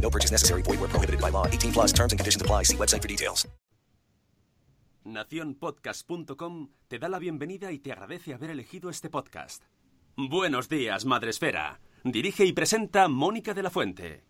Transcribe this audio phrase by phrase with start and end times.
[0.00, 0.62] No purchase necessary.
[0.62, 1.46] Void where prohibited by law.
[1.46, 2.64] 18 plus terms and conditions apply.
[2.64, 3.48] See website for details.
[5.04, 9.62] Naciónpodcast.com te da la bienvenida y te agradece haber elegido este podcast.
[10.16, 11.80] Buenos días, Madresfera.
[12.04, 14.24] Dirige y presenta Mónica de la Fuente.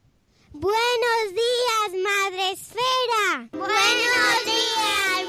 [0.52, 3.48] Buenos días, Madre Esfera.
[3.52, 5.23] Buenos días,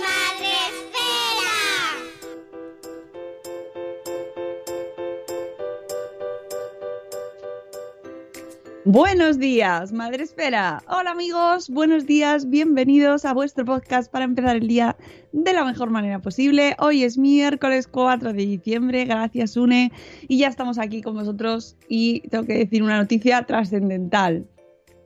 [8.88, 10.80] Buenos días, Madre Espera.
[10.88, 14.96] Hola amigos, buenos días, bienvenidos a vuestro podcast para empezar el día
[15.32, 16.76] de la mejor manera posible.
[16.78, 19.92] Hoy es miércoles 4 de diciembre, gracias Une,
[20.28, 24.48] y ya estamos aquí con vosotros y tengo que decir una noticia trascendental.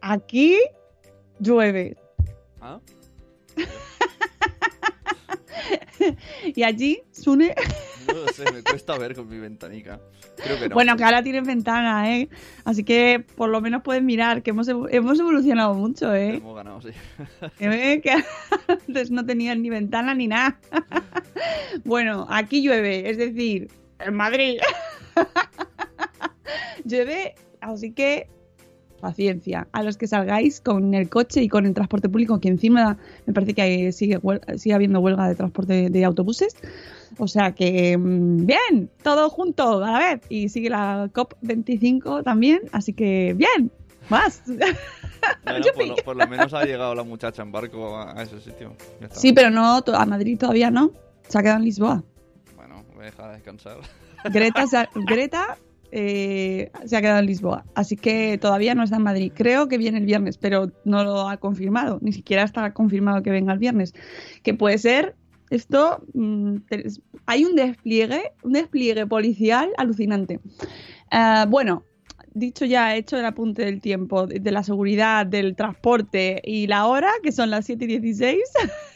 [0.01, 0.57] Aquí
[1.39, 1.95] llueve.
[2.59, 2.81] ¿Ah?
[6.53, 7.55] y allí, Sune,
[8.25, 9.99] No sé, me cuesta ver con mi ventanica.
[10.35, 10.75] Creo que no.
[10.75, 12.29] bueno, que ahora tienes ventana, ¿eh?
[12.63, 16.35] Así que por lo menos puedes mirar, que hemos, hemos evolucionado mucho, ¿eh?
[16.35, 16.89] Hemos ganado, sí.
[17.59, 18.01] ¿Eh?
[18.03, 18.11] Que
[18.67, 20.59] antes no tenían ni ventana ni nada.
[21.83, 24.59] bueno, aquí llueve, es decir, en Madrid.
[26.85, 28.27] llueve, así que
[28.99, 29.67] paciencia.
[29.71, 33.33] A los que salgáis con el coche y con el transporte público, que encima me
[33.33, 34.19] parece que sigue,
[34.57, 36.55] sigue habiendo huelga de transporte de autobuses.
[37.17, 40.21] O sea que, mm, bien, todo junto a la vez.
[40.29, 43.71] Y sigue la COP25 también, así que, bien,
[44.09, 44.43] más.
[45.43, 48.39] Bueno, por, lo, por lo menos ha llegado la muchacha en barco a, a ese
[48.39, 48.73] sitio.
[49.11, 50.91] Sí, pero no, a Madrid todavía no.
[51.27, 52.03] Se ha quedado en Lisboa.
[52.55, 53.77] Bueno, me deja descansar.
[54.31, 55.57] Greta, se ha, Greta
[55.91, 57.65] eh, se ha quedado en Lisboa.
[57.75, 59.31] Así que todavía no está en Madrid.
[59.35, 61.99] Creo que viene el viernes, pero no lo ha confirmado.
[62.01, 63.93] Ni siquiera está confirmado que venga el viernes.
[64.43, 65.15] Que puede ser.
[65.49, 66.01] Esto.
[66.13, 66.57] mm,
[67.25, 70.39] hay un despliegue, un despliegue policial alucinante.
[71.11, 71.83] Ah, bueno,
[72.33, 77.11] dicho ya, hecho el apunte del tiempo, de, la seguridad, del transporte y la hora,
[77.23, 78.39] que son las 7 y 16,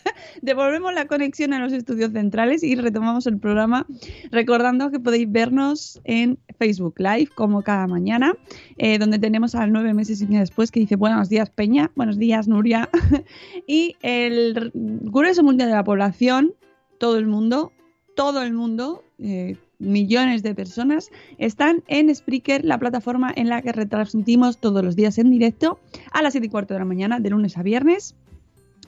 [0.42, 3.86] devolvemos la conexión a los estudios centrales y retomamos el programa
[4.32, 8.34] recordando que podéis vernos en Facebook Live como cada mañana,
[8.78, 12.18] eh, donde tenemos al nueve meses y medio después que dice buenos días Peña, buenos
[12.18, 12.90] días Nuria
[13.68, 16.54] y el grueso mundial de la población,
[16.98, 17.72] todo el mundo,
[18.16, 23.72] todo el mundo, eh, millones de personas están en Spreaker, la plataforma en la que
[23.72, 25.80] retransmitimos todos los días en directo
[26.12, 28.16] a las 7 y cuarto de la mañana, de lunes a viernes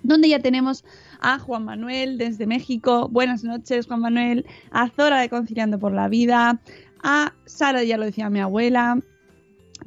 [0.03, 0.85] donde ya tenemos
[1.19, 3.09] a Juan Manuel desde México.
[3.09, 4.45] Buenas noches, Juan Manuel.
[4.69, 6.59] A Zora de Conciliando por la Vida.
[7.01, 8.99] A Sara, ya lo decía mi abuela.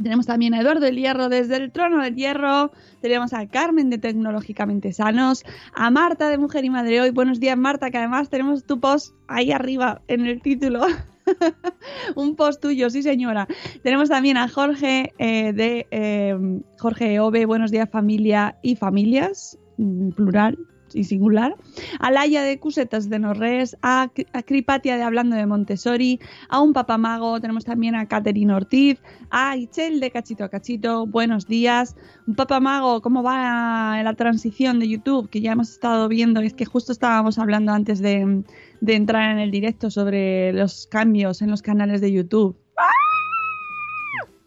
[0.02, 2.70] Tenemos también a Eduardo del Hierro desde el Trono del Hierro.
[3.00, 5.44] Tenemos a Carmen de Tecnológicamente Sanos.
[5.74, 7.10] A Marta de Mujer y Madre Hoy.
[7.10, 10.86] Buenos días, Marta, que además tenemos tu post ahí arriba en el título.
[12.16, 13.48] Un post tuyo, sí señora.
[13.82, 16.36] Tenemos también a Jorge eh, de eh,
[16.78, 17.44] Jorge Ove.
[17.46, 20.58] Buenos días, familia y familias mm, plural
[20.94, 21.56] y singular,
[21.98, 24.10] a Laia de Cusetas de Norres, a,
[24.46, 29.00] Cripatia de Hablando de Montessori, a un papamago, tenemos también a Caterina Ortiz,
[29.30, 31.96] a Ichel de Cachito a Cachito, buenos días,
[32.26, 35.28] un papamago, ¿cómo va la transición de YouTube?
[35.28, 38.44] Que ya hemos estado viendo, es que justo estábamos hablando antes de
[38.86, 42.56] entrar en el directo sobre los cambios en los canales de YouTube.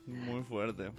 [0.08, 0.92] Muy fuerte.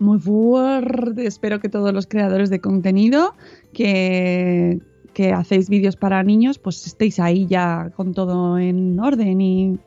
[0.00, 1.26] Muy fuerte.
[1.26, 3.34] Espero que todos los creadores de contenido
[3.72, 4.80] que
[5.12, 9.40] que hacéis vídeos para niños, pues estéis ahí ya con todo en orden.
[9.40, 9.78] Y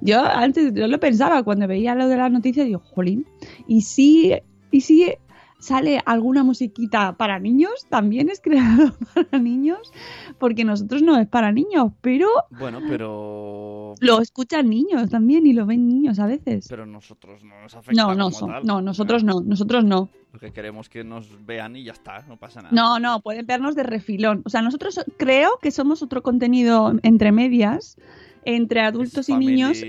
[0.00, 3.26] yo antes yo lo pensaba cuando veía lo de las noticias, digo, jolín,
[3.66, 4.34] y si,
[4.70, 5.14] y si
[5.62, 9.92] sale alguna musiquita para niños, también es creado para niños,
[10.38, 12.28] porque nosotros no es para niños, pero...
[12.50, 13.94] Bueno, pero...
[14.00, 16.66] Lo escuchan niños también y lo ven niños a veces.
[16.68, 18.64] Pero nosotros no nos afecta No, no, como tal.
[18.64, 20.10] no, nosotros no, nosotros no.
[20.32, 22.74] Porque queremos que nos vean y ya está, no pasa nada.
[22.74, 24.42] No, no, pueden vernos de refilón.
[24.44, 27.96] O sea, nosotros creo que somos otro contenido entre medias,
[28.44, 29.80] entre adultos y niños,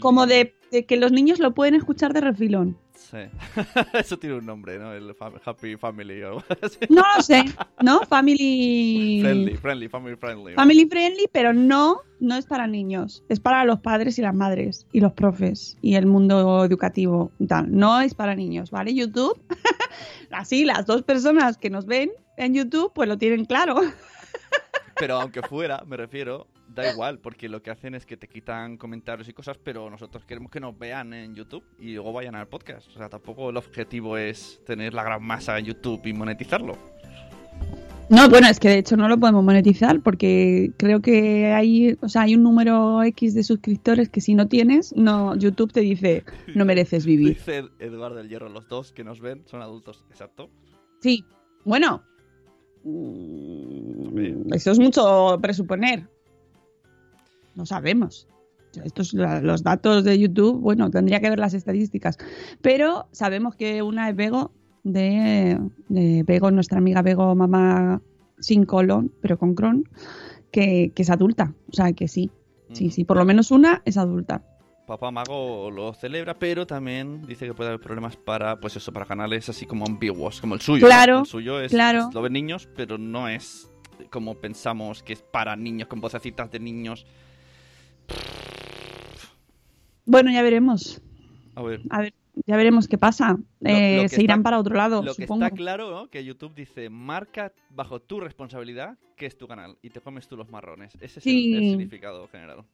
[0.00, 2.78] como de, de que los niños lo pueden escuchar de refilón.
[3.14, 3.62] Sí.
[3.94, 4.92] Eso tiene un nombre, ¿no?
[4.92, 6.78] El fam- Happy Family o algo así.
[6.88, 7.44] No lo sé,
[7.80, 8.00] ¿no?
[8.08, 9.20] Family...
[9.22, 10.54] Friendly, friendly, family friendly.
[10.54, 13.22] Family friendly, pero no, no es para niños.
[13.28, 17.46] Es para los padres y las madres y los profes y el mundo educativo y
[17.46, 17.70] tal.
[17.70, 18.92] No es para niños, ¿vale?
[18.92, 19.40] YouTube,
[20.32, 23.80] así las dos personas que nos ven en YouTube, pues lo tienen claro.
[24.96, 28.76] Pero aunque fuera, me refiero, da igual, porque lo que hacen es que te quitan
[28.76, 32.48] comentarios y cosas, pero nosotros queremos que nos vean en YouTube y luego vayan al
[32.48, 32.88] podcast.
[32.88, 36.76] O sea, tampoco el objetivo es tener la gran masa en YouTube y monetizarlo.
[38.10, 42.08] No, bueno, es que de hecho no lo podemos monetizar porque creo que hay, o
[42.08, 46.22] sea, hay un número X de suscriptores que si no tienes, no, YouTube te dice
[46.54, 47.28] no mereces vivir.
[47.28, 50.50] Dice Eduardo del Hierro, los dos que nos ven son adultos, exacto.
[51.00, 51.24] Sí,
[51.64, 52.04] bueno,
[52.84, 56.06] mm, eso es mucho presuponer.
[57.54, 58.28] No sabemos.
[58.82, 62.18] Estos los datos de YouTube, bueno, tendría que ver las estadísticas,
[62.60, 64.50] pero sabemos que una es Bego
[64.82, 68.02] de, de Bego, nuestra amiga Bego, mamá
[68.40, 69.88] sin colon, pero con cron,
[70.50, 72.32] que, que es adulta, o sea que sí,
[72.72, 74.42] sí, sí, por lo menos una es adulta.
[74.86, 79.06] Papá Mago lo celebra, pero también dice que puede haber problemas para, pues eso, para
[79.06, 80.82] canales así como ambiguos, como el suyo.
[80.82, 80.88] ¿no?
[80.88, 82.10] Claro, El suyo es, claro.
[82.12, 83.70] lo ven niños, pero no es
[84.10, 87.06] como pensamos que es para niños, con vocecitas de niños.
[90.06, 91.00] Bueno, ya veremos.
[91.54, 91.80] A ver.
[91.90, 92.14] A ver,
[92.46, 93.38] ya veremos qué pasa.
[93.64, 95.44] Eh, se irán para otro lado, Lo que supongo.
[95.44, 96.08] está claro, ¿no?
[96.10, 100.36] Que YouTube dice, marca bajo tu responsabilidad que es tu canal y te comes tú
[100.36, 100.94] los marrones.
[101.00, 102.64] Ese es el- el, significado general.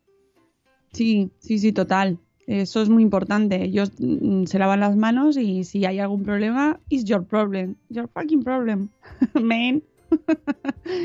[0.92, 2.18] Sí, sí, sí, total.
[2.46, 3.62] Eso es muy importante.
[3.62, 7.76] Ellos mm, se lavan las manos y si hay algún problema, it's your problem.
[7.90, 8.88] Your fucking problem.
[9.40, 9.82] Man.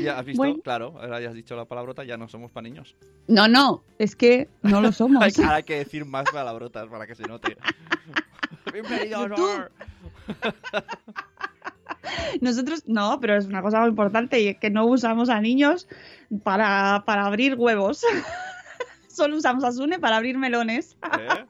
[0.02, 0.60] Ya has visto, Bueno.
[0.62, 2.96] claro, ahora ya has dicho la palabrota, ya no somos para niños.
[3.28, 5.22] No, no, es que no lo somos.
[5.38, 7.56] Hay, que decir más palabrotas para que se note.
[8.72, 9.70] Bienvenido, YouTube.
[12.40, 15.88] Nosotros, no, pero es una cosa muy importante y es que no usamos a niños
[16.42, 18.02] para, para abrir huevos.
[19.08, 20.96] Solo usamos a Sune para abrir melones.
[21.18, 21.46] ¿Eh?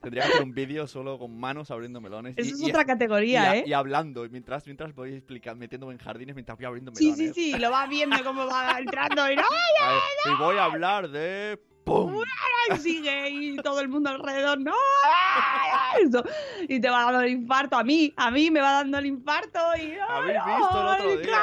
[0.00, 2.34] Tendría que hacer un vídeo solo con manos abriendo melones.
[2.38, 3.64] Eso y- es y- otra categoría, y, ¿eh?
[3.66, 7.34] Y hablando, y mientras, mientras voy explicando, metiéndome en jardines, mientras voy abriendo Sí, melones.
[7.34, 9.44] sí, sí, lo va viendo cómo va entrando y ¡ay,
[9.82, 10.00] A ver,
[10.34, 11.60] y voy a hablar de...
[11.84, 12.22] ¡Pum!
[12.78, 14.72] sigue y todo el mundo alrededor, ¡no!
[15.04, 16.02] ¡ay, ay!
[16.04, 16.22] Eso.
[16.68, 19.58] Y te va dando el infarto a mí, a mí me va dando el infarto
[19.76, 21.36] y ¿Habéis ¡ay, visto el otro ay, día?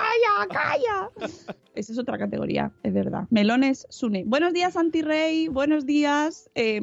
[0.47, 1.09] ¡Calla, calla!
[1.77, 3.27] Esa es otra categoría, es verdad.
[3.29, 4.23] Melones Sune.
[4.25, 5.47] Buenos días, Santi Rey.
[5.47, 6.49] Buenos días.
[6.55, 6.79] Eh,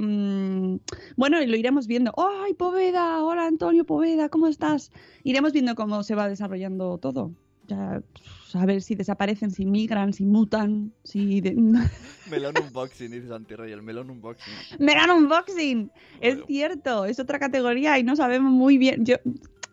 [1.17, 2.13] bueno, lo iremos viendo.
[2.17, 3.23] ¡Ay, Poveda!
[3.25, 4.93] Hola, Antonio Poveda, ¿cómo estás?
[5.25, 7.33] Iremos viendo cómo se va desarrollando todo.
[7.67, 11.41] Ya, pff, a ver si desaparecen, si migran, si mutan, si...
[11.41, 11.55] de-
[12.31, 14.53] Melón unboxing, dice Santi Rey, el melón unboxing.
[14.79, 15.91] Megan Unboxing.
[16.21, 19.05] Es cierto, es otra categoría y no sabemos muy bien.
[19.05, 19.17] Yo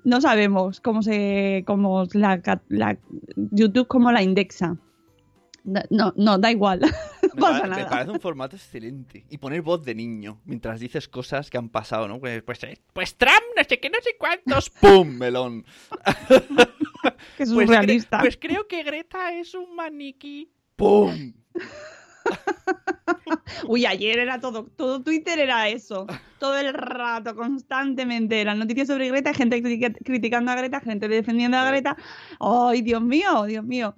[0.03, 2.97] no sabemos cómo se cómo la, la-
[3.35, 4.77] YouTube cómo la indexa.
[5.63, 6.79] No, no, da igual.
[7.33, 7.89] Me, pasa me nada.
[7.89, 9.25] parece un formato excelente.
[9.29, 12.19] Y poner voz de niño mientras dices cosas que han pasado, ¿no?
[12.19, 14.69] Pues, pues, eh, pues Trump, no sé qué, no sé cuántos.
[14.81, 15.07] ¡Pum!
[15.17, 15.63] Melón.
[17.37, 18.17] Que es Pues, surrealista.
[18.17, 20.51] cre- pues creo que Greta es un maniquí.
[20.75, 21.33] ¡Pum!
[23.67, 26.05] Uy, ayer era todo, todo Twitter era eso.
[26.39, 28.41] Todo el rato, constantemente.
[28.41, 31.95] Eran noticias sobre Greta, gente critica- criticando a Greta, gente defendiendo a Greta.
[32.39, 33.95] ¡Ay, Dios mío, Dios mío!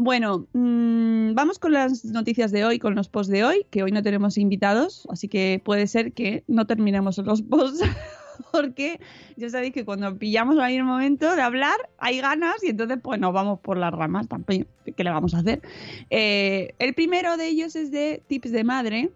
[0.00, 3.90] Bueno, mm, vamos con las noticias de hoy, con los posts de hoy, que hoy
[3.90, 7.80] no tenemos invitados, así que puede ser que no terminemos los posts,
[8.52, 9.00] porque
[9.36, 13.18] ya sabéis que cuando pillamos ahí el momento de hablar, hay ganas y entonces pues
[13.18, 15.62] nos vamos por las ramas, tampoco, ¿qué le vamos a hacer?
[16.10, 19.10] Eh, el primero de ellos es de tips de madre,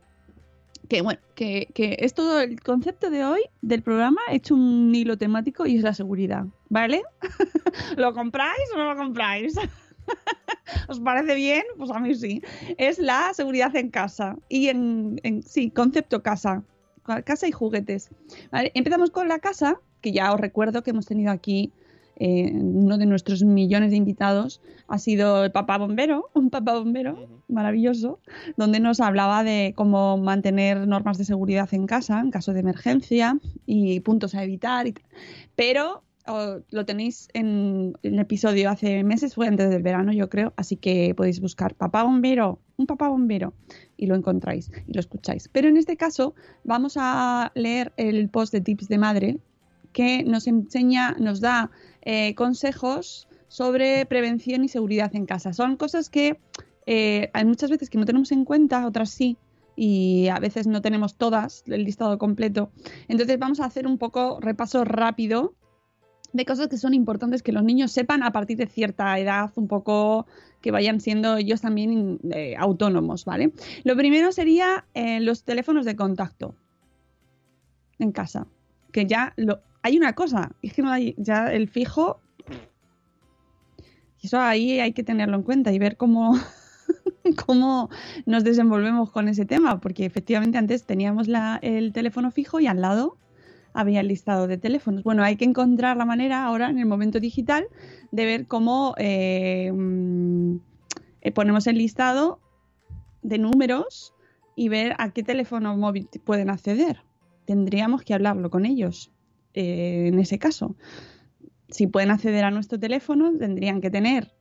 [0.88, 5.16] que bueno, que, es todo el concepto de hoy del programa, he hecho un hilo
[5.16, 7.02] temático y es la seguridad, ¿vale?
[7.96, 9.54] ¿Lo compráis o no lo compráis?
[10.88, 11.62] ¿Os parece bien?
[11.78, 12.42] Pues a mí sí.
[12.78, 14.36] Es la seguridad en casa.
[14.48, 16.62] Y en, en- sí, concepto casa.
[17.04, 18.10] Ca- Casa y juguetes.
[18.50, 21.72] Vale, Empezamos con la casa, que ya os recuerdo que hemos tenido aquí
[22.16, 27.26] eh, uno de nuestros millones de invitados ha sido el papá bombero, un papá bombero
[27.48, 28.20] maravilloso,
[28.56, 33.38] donde nos hablaba de cómo mantener normas de seguridad en casa en caso de emergencia
[33.66, 34.86] y puntos a evitar.
[34.86, 34.94] y.
[35.56, 40.76] Pero lo tenéis en el episodio hace meses, fue antes del verano yo creo, así
[40.76, 43.54] que podéis buscar papá bombero, un papá bombero
[43.96, 45.48] y lo encontráis y lo escucháis.
[45.48, 49.38] Pero en este caso vamos a leer el post de tips de madre
[49.92, 51.70] que nos enseña, nos da
[52.02, 55.52] eh, consejos sobre prevención y seguridad en casa.
[55.52, 56.38] Son cosas que
[56.86, 59.36] eh, hay muchas veces que no tenemos en cuenta, otras sí,
[59.76, 62.70] y a veces no tenemos todas el listado completo.
[63.08, 65.54] Entonces vamos a hacer un poco repaso rápido
[66.32, 69.68] de cosas que son importantes que los niños sepan a partir de cierta edad, un
[69.68, 70.26] poco
[70.60, 73.52] que vayan siendo ellos también eh, autónomos, ¿vale?
[73.84, 76.54] Lo primero sería eh, los teléfonos de contacto
[77.98, 78.46] en casa,
[78.92, 82.20] que ya lo, hay una cosa, es que no hay ya el fijo.
[84.22, 86.38] Eso ahí hay que tenerlo en cuenta y ver cómo,
[87.46, 87.90] cómo
[88.24, 92.80] nos desenvolvemos con ese tema, porque efectivamente antes teníamos la- el teléfono fijo y al
[92.80, 93.16] lado
[93.74, 95.02] había el listado de teléfonos.
[95.02, 97.66] Bueno, hay que encontrar la manera ahora en el momento digital
[98.10, 100.56] de ver cómo eh, mm,
[101.22, 102.40] eh, ponemos el listado
[103.22, 104.14] de números
[104.56, 107.02] y ver a qué teléfono móvil pueden acceder.
[107.46, 109.10] Tendríamos que hablarlo con ellos
[109.54, 110.76] eh, en ese caso.
[111.68, 114.32] Si pueden acceder a nuestro teléfono, tendrían que tener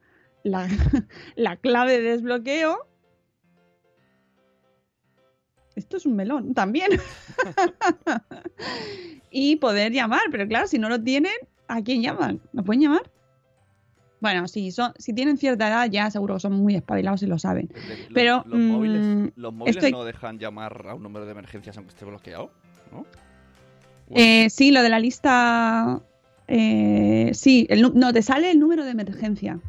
[0.44, 0.68] la
[1.62, 2.91] clave de desbloqueo.
[5.82, 6.90] Esto es un melón también.
[9.32, 11.32] y poder llamar, pero claro, si no lo tienen,
[11.68, 12.40] ¿a quién llaman?
[12.54, 13.10] ¿No pueden llamar?
[14.20, 17.40] Bueno, si, son, si tienen cierta edad, ya seguro que son muy espabilados y lo
[17.40, 17.68] saben.
[17.68, 21.26] De- lo- Pero, los móviles, mm, los móviles estoy- no dejan llamar a un número
[21.26, 22.52] de emergencias aunque esté bloqueado,
[22.92, 23.06] ¿no?
[24.14, 26.02] Eh, sí, lo de la lista.
[26.48, 29.60] eh, sí, el no, te sale el número de emergencia.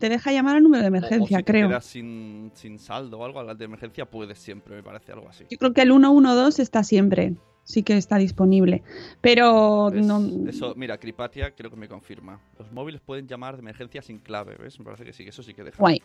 [0.00, 1.68] Te deja llamar al número de O- o emergencia, si te creo.
[1.68, 5.44] quedas sin, sin saldo o algo, al de emergencia puedes siempre, me parece algo así.
[5.50, 7.34] Yo creo que el 112 está siempre.
[7.70, 8.82] Sí que está disponible.
[9.20, 10.04] Pero ¿Ves?
[10.04, 10.20] no.
[10.48, 12.40] Eso, mira, Cripatia creo que me confirma.
[12.58, 14.78] Los móviles pueden llamar de emergencia sin clave, ¿ves?
[14.80, 15.78] Me parece que sí, que eso sí que deja.
[15.78, 16.02] Guay.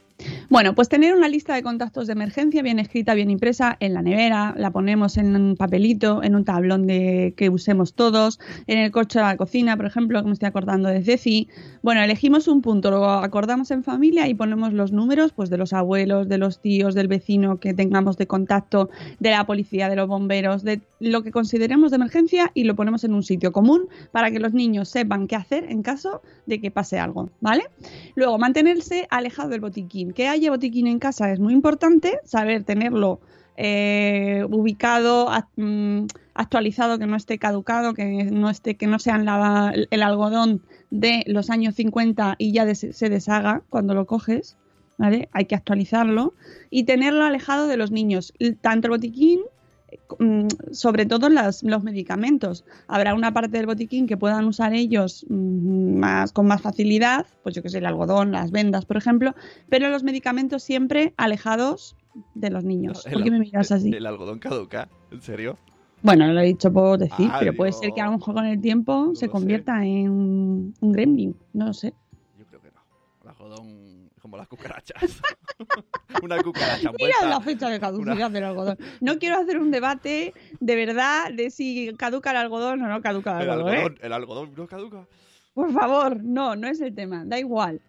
[0.50, 4.04] Bueno, pues tener una lista de contactos de emergencia bien escrita, bien impresa en la
[4.04, 8.92] nevera, la ponemos en un papelito, en un tablón de que usemos todos, en el
[8.92, 11.50] coche de la cocina, por ejemplo, que me estoy acordando de Ceci.
[11.82, 15.74] Bueno, elegimos un punto, lo acordamos en familia y ponemos los números pues de los
[15.74, 20.08] abuelos, de los tíos, del vecino que tengamos de contacto, de la policía, de los
[20.08, 24.30] bomberos, de lo que consideremos de emergencia y lo ponemos en un sitio común para
[24.30, 27.64] que los niños sepan qué hacer en caso de que pase algo, ¿vale?
[28.16, 30.12] Luego, mantenerse alejado del botiquín.
[30.12, 33.22] Que haya botiquín en casa es muy importante, saber tenerlo
[33.56, 40.04] eh, ubicado, mm, actualizado, que no esté caducado, que no esté, que no la- el
[40.04, 44.58] algodón de los años 50 y ya se deshaga cuando lo coges,
[44.98, 45.30] ¿vale?
[45.32, 46.34] Hay que actualizarlo
[46.70, 49.40] y tenerlo alejado de los niños, tanto el botiquín
[50.72, 52.66] sobre todo las- los medicamentos.
[52.88, 57.56] Habrá una parte del botiquín que puedan usar ellos mm, más, con más facilidad, pues
[57.56, 59.34] yo que sé, el algodón, las vendas, por ejemplo,
[59.70, 61.96] pero los medicamentos siempre alejados
[62.34, 63.06] de los niños.
[63.12, 63.92] ¿Por qué me miras así?
[63.94, 65.58] El algodón caduca, ¿en serio?
[66.02, 68.46] Bueno, lo he dicho por decir, Ah, pero puede ser que a lo mejor con
[68.46, 69.30] el tiempo no se sé.
[69.30, 71.94] convierta en un, gremlin, no lo sé.
[72.38, 72.82] Yo creo que no.
[73.24, 73.95] El algodón
[74.26, 75.22] como las cucarachas.
[76.24, 78.76] Una cucaracha Mira la fecha de caducidad del algodón.
[79.00, 83.38] No quiero hacer un debate de verdad de si caduca el algodón o no caduca
[83.38, 83.76] el El algodón.
[83.76, 83.96] ¿eh?
[84.02, 85.06] el algodón no caduca.
[85.54, 87.82] Por favor, no, no es el tema, da igual.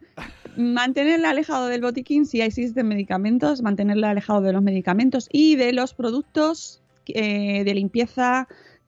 [0.59, 5.95] Mantenerle alejado del botiquín si existen medicamentos, mantenerle alejado de los medicamentos y de los
[5.95, 8.47] productos eh, de limpieza,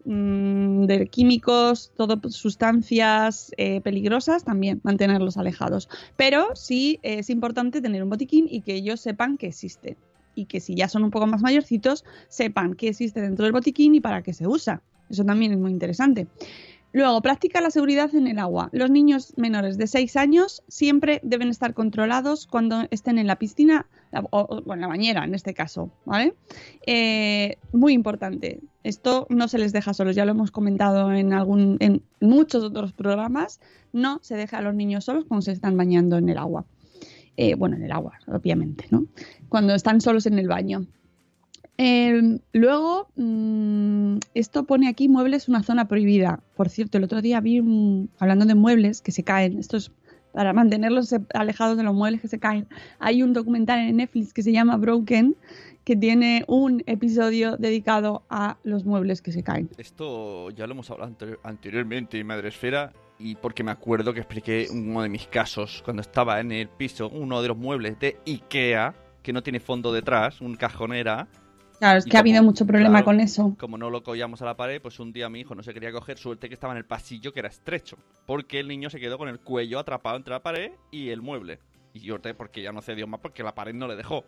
[0.08, 5.88] mm, de químicos, todo sustancias eh, peligrosas, también mantenerlos alejados.
[6.16, 9.96] Pero sí eh, es importante tener un botiquín y que ellos sepan que existe.
[10.34, 13.94] Y que si ya son un poco más mayorcitos, sepan que existe dentro del botiquín
[13.94, 14.82] y para qué se usa.
[15.10, 16.26] Eso también es muy interesante.
[16.92, 18.70] Luego, practica la seguridad en el agua.
[18.72, 23.86] Los niños menores de 6 años siempre deben estar controlados cuando estén en la piscina
[24.30, 26.34] o en la bañera, en este caso, ¿vale?
[26.86, 28.60] Eh, muy importante.
[28.84, 32.94] Esto no se les deja solos, ya lo hemos comentado en, algún, en muchos otros
[32.94, 33.60] programas.
[33.92, 36.64] No se deja a los niños solos cuando se están bañando en el agua.
[37.36, 39.06] Eh, bueno, en el agua, obviamente, ¿no?
[39.48, 40.86] Cuando están solos en el baño.
[41.78, 46.40] Eh, luego, mm, esto pone aquí muebles una zona prohibida.
[46.56, 49.92] Por cierto, el otro día vi, un- hablando de muebles que se caen, esto es
[50.32, 52.66] para mantenerlos alejados de los muebles que se caen.
[52.98, 55.36] Hay un documental en Netflix que se llama Broken,
[55.84, 59.70] que tiene un episodio dedicado a los muebles que se caen.
[59.78, 64.66] Esto ya lo hemos hablado anteri- anteriormente en Madresfera y porque me acuerdo que expliqué
[64.70, 68.94] uno de mis casos cuando estaba en el piso, uno de los muebles de Ikea,
[69.22, 71.26] que no tiene fondo detrás, un cajonera.
[71.78, 73.56] Claro, es que ha habido mucho problema claro, con eso.
[73.58, 75.92] Como no lo cogíamos a la pared, pues un día mi hijo no se quería
[75.92, 79.18] coger, suerte que estaba en el pasillo que era estrecho, porque el niño se quedó
[79.18, 81.60] con el cuello atrapado entre la pared y el mueble.
[81.92, 84.24] Y yo porque ya no cedió más porque la pared no le dejó.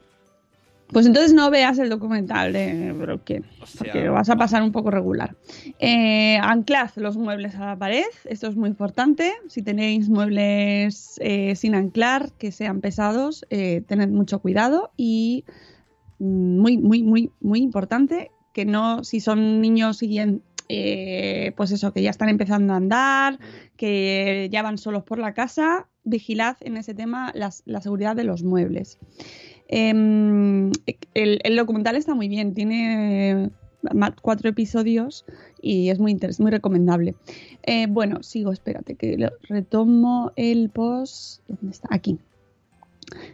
[0.93, 4.73] Pues entonces no veas el documental de Broken, O sea, porque vas a pasar un
[4.73, 5.37] poco regular.
[5.79, 9.33] Eh, anclad los muebles a la pared, esto es muy importante.
[9.49, 15.45] Si tenéis muebles eh, sin anclar, que sean pesados, eh, tened mucho cuidado y
[16.21, 22.03] muy, muy, muy, muy importante que no, si son niños siguen, eh, pues eso, que
[22.03, 23.39] ya están empezando a andar,
[23.77, 28.25] que ya van solos por la casa, vigilad en ese tema las- la seguridad de
[28.25, 28.99] los muebles.
[29.69, 30.71] Em,
[31.15, 33.51] el, documental está muy bien, tiene
[34.21, 35.25] cuatro episodios
[35.63, 37.15] y es muy interes- muy recomendable.
[37.63, 41.43] Eh, bueno, sigo, espérate, que retomo el post.
[41.49, 41.89] ¿Dónde está?
[41.91, 42.19] Aquí.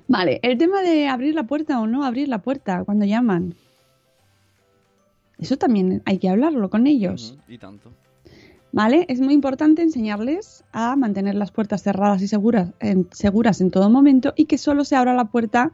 [0.09, 3.55] Vale, el tema de abrir la puerta o no abrir la puerta cuando llaman.
[5.39, 7.37] Eso también hay que hablarlo con ellos.
[7.49, 7.93] Y tanto.
[8.73, 9.07] ¿Vale?
[9.09, 13.89] Es muy importante enseñarles a mantener las puertas cerradas y seguras en, seguras en todo
[13.89, 15.73] momento y que solo se abra la puerta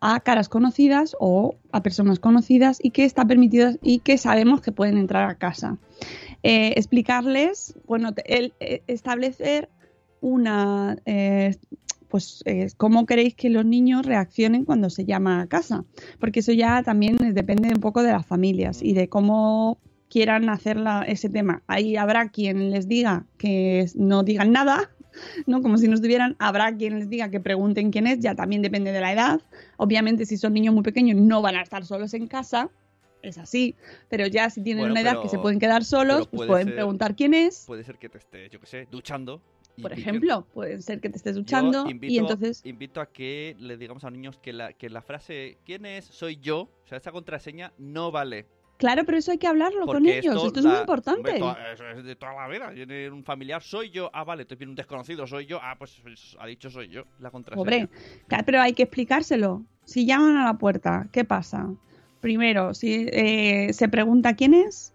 [0.00, 4.72] a caras conocidas o a personas conocidas y que está permitido y que sabemos que
[4.72, 5.76] pueden entrar a casa.
[6.42, 9.68] Eh, explicarles, bueno, el, eh, establecer
[10.22, 11.56] una, eh,
[12.10, 15.84] pues, eh, cómo queréis que los niños reaccionen cuando se llama a casa,
[16.18, 19.78] porque eso ya también depende un poco de las familias y de cómo
[20.10, 21.62] quieran hacer la- ese tema.
[21.68, 24.90] Ahí habrá quien les diga que no digan nada,
[25.46, 25.62] ¿no?
[25.62, 26.34] Como si no estuvieran.
[26.40, 29.40] Habrá quien les diga que pregunten quién es, ya también depende de la edad.
[29.76, 32.70] Obviamente, si son niños muy pequeños, no van a estar solos en casa.
[33.22, 33.76] Es así,
[34.08, 36.48] pero ya si tienen Bueno, una edad pero- que se pueden quedar solos, pues puede
[36.48, 37.64] pueden ser- preguntar quién es.
[37.66, 39.42] Puede ser que te esté, yo qué sé, duchando.
[39.80, 43.76] Por ejemplo, puede ser que te estés duchando invito, y entonces invito a que le
[43.76, 46.04] digamos a los niños que la, que la frase ¿quién es?
[46.04, 48.46] Soy yo, o sea, esa contraseña no vale.
[48.80, 50.42] Claro, pero eso hay que hablarlo con ellos.
[50.42, 51.42] Esto, es la- muy importante.
[51.42, 52.70] hombre, es de toda la vida.
[52.70, 54.08] Viene un familiar, soy yo.
[54.14, 55.60] Ah, vale, entonces viene un desconocido, soy yo.
[55.62, 57.04] Ah, pues, pues, ha dicho soy yo.
[57.18, 57.62] La contraseña.
[57.62, 57.88] Pobre.
[58.26, 59.62] Claro, pero hay que explicárselo.
[59.84, 61.68] Si llaman a la puerta, ¿qué pasa?
[62.22, 64.94] Primero, si eh, se pregunta quién es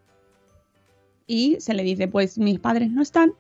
[1.28, 3.34] y se le dice, pues mis padres no están,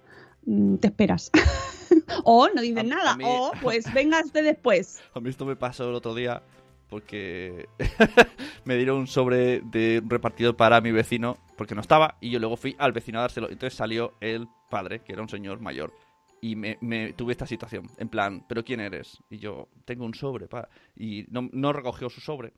[0.79, 1.31] te esperas.
[2.23, 5.01] o no A- a nada, mí- o pues venga usted después.
[5.13, 6.41] A mí esto me pasó el otro día
[6.89, 7.67] porque
[8.65, 12.39] me dieron un sobre de un repartidor para mi vecino porque no estaba y yo
[12.39, 13.49] luego fui al vecino a dárselo.
[13.49, 15.93] Entonces salió el padre, que era un señor mayor.
[16.41, 19.17] Y me, me tuve esta situación, en plan, ¿pero quién eres?
[19.31, 20.69] Y yo, tengo un sobre, pa.
[20.95, 22.53] Y no, no recogió su sobre.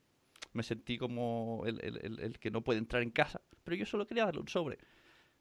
[0.52, 3.40] Me sentí como el, el- el- el que no puede entrar en casa.
[3.64, 4.78] Pero yo solo quería darle un sobre.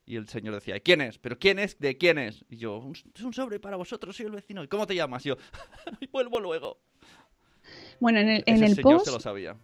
[0.08, 1.18] Y el señor decía, ¿quién es?
[1.18, 1.78] ¿Pero quién es?
[1.80, 2.44] ¿De quién es?
[2.48, 4.62] Y yo, "Un- es un sobre para vosotros, soy el vecino.
[4.62, 5.26] ¿Y cómo te llamas?
[5.26, 5.36] Y yo,
[6.12, 6.78] vuelvo luego.
[8.00, 9.56] Bueno, en el, en Ese el señor post se lo sabía.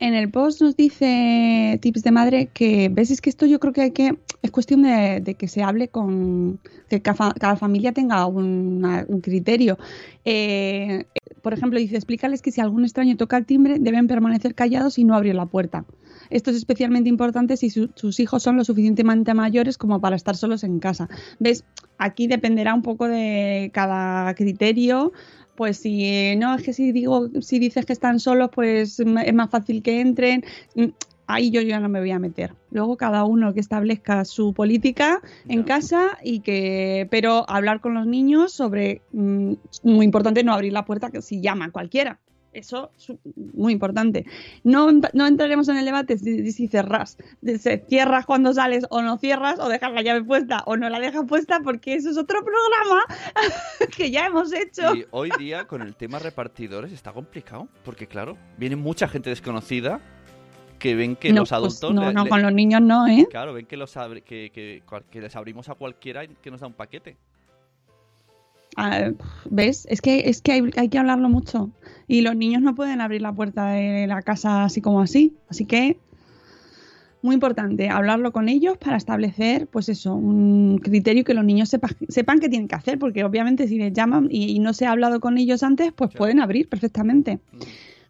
[0.00, 3.72] En el post nos dice tips de madre que, ves, es que esto yo creo
[3.72, 7.56] que hay que, es cuestión de, de que se hable con, que cada, fa- cada
[7.56, 9.76] familia tenga una- un criterio.
[10.24, 11.06] Eh,
[11.42, 15.04] por ejemplo, dice, explícales que si algún extraño toca el timbre, deben permanecer callados y
[15.04, 15.84] no abrir la puerta.
[16.30, 20.36] Esto es especialmente importante si su- sus hijos son lo suficientemente mayores como para estar
[20.36, 21.08] solos en casa.
[21.38, 21.64] ¿Ves?
[21.98, 25.12] Aquí dependerá un poco de cada criterio.
[25.56, 29.34] Pues si eh, no, es que si digo, si dices que están solos, pues es
[29.34, 30.44] más fácil que entren.
[30.74, 30.84] Mm,
[31.30, 32.54] Ahí yo ya no me voy a meter.
[32.70, 38.06] Luego cada uno que establezca su política en casa y que, pero hablar con los
[38.06, 42.18] niños sobre, mm, muy importante no abrir la puerta que si llama cualquiera.
[42.52, 43.12] Eso es
[43.54, 44.24] muy importante.
[44.64, 47.16] No, no entraremos en el debate si, si- cierras
[48.26, 51.60] cuando sales o no cierras, o dejas la llave puesta o no la dejas puesta,
[51.62, 53.02] porque eso es otro programa
[53.96, 54.94] que ya hemos hecho.
[54.94, 60.00] Y hoy día con el tema repartidores está complicado, porque claro, viene mucha gente desconocida
[60.78, 63.06] que ven que No, los pues adultos no, le- no, le- con los niños no,
[63.08, 63.26] ¿eh?
[63.30, 63.92] claro, ven que los
[64.24, 67.16] que, que, que les abrimos a cualquiera que nos da un paquete.
[68.80, 69.10] Ah,
[69.50, 69.86] ¿Ves?
[69.90, 71.70] Es que, es que hay, hay que hablarlo mucho.
[72.06, 75.34] Y los niños no pueden abrir la puerta de la casa así como así.
[75.48, 75.98] Así que,
[77.20, 81.96] muy importante, hablarlo con ellos para establecer, pues eso, un criterio que los niños sepa-
[82.08, 83.00] sepan qué tienen que hacer.
[83.00, 86.10] Porque obviamente si les llaman y, y no se ha hablado con ellos antes, pues
[86.14, 87.40] pueden abrir perfectamente.
[87.52, 87.58] Mm.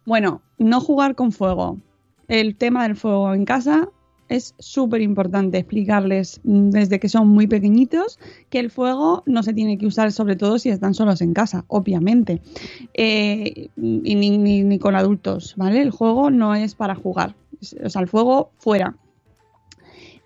[0.05, 1.79] Bueno, no jugar con fuego.
[2.27, 3.89] El tema del fuego en casa
[4.29, 9.53] es súper importante explicarles mm, desde que son muy pequeñitos que el fuego no se
[9.53, 12.41] tiene que usar sobre todo si están solos en casa, obviamente.
[12.93, 15.81] Eh, y ni, con adultos, ¿vale?
[15.81, 17.35] El juego no es para jugar.
[17.83, 18.95] O sea, el fuego fuera.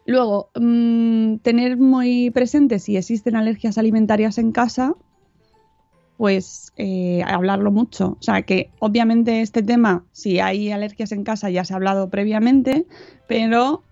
[0.06, 4.96] Luego, mm, tener muy presente si existen alergias alimentarias en casa,
[6.18, 8.18] pues eh, hablarlo mucho.
[8.20, 12.10] O sea, que obviamente este tema, si hay alergias en casa, ya se ha hablado
[12.10, 12.86] previamente,
[13.28, 13.84] pero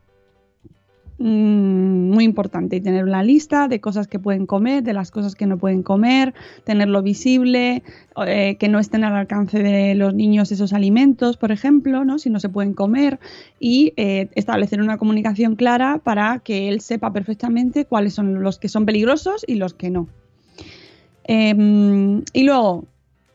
[1.22, 5.46] muy importante y tener una lista de cosas que pueden comer, de las cosas que
[5.46, 7.84] no pueden comer, tenerlo visible,
[8.26, 12.20] eh, que no estén al alcance de los niños esos alimentos, por ejemplo, ¿no?
[12.20, 13.20] si no se pueden comer,
[13.60, 18.70] y eh, establecer una comunicación clara para que él sepa perfectamente cuáles son los que
[18.70, 20.08] son peligrosos y los que no.
[21.24, 22.86] Em, y luego,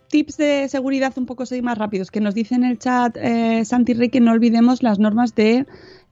[0.08, 3.94] tips de seguridad un poco más rápidos, que nos dice en el chat eh, Santi
[3.94, 5.66] Rey que no olvidemos las normas de,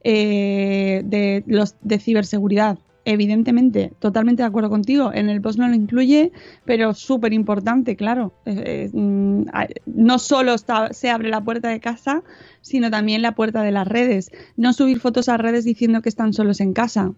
[0.07, 2.77] eh, de, los, de ciberseguridad.
[3.07, 5.11] Evidentemente, totalmente de acuerdo contigo.
[5.11, 6.31] En el post no lo incluye,
[6.63, 8.31] pero súper importante, claro.
[8.45, 9.45] Eh, mm,
[9.87, 10.55] no solo
[10.91, 12.23] se abre la puerta de casa,
[12.61, 14.31] sino también la puerta de las redes.
[14.57, 17.13] No subir fotos a redes diciendo que están solos en casa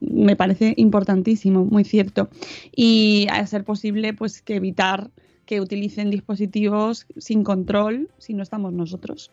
[0.00, 2.28] me parece importantísimo, muy cierto.
[2.74, 5.10] Y a ser posible, pues que evitar
[5.46, 9.32] que utilicen dispositivos sin control si no estamos nosotros.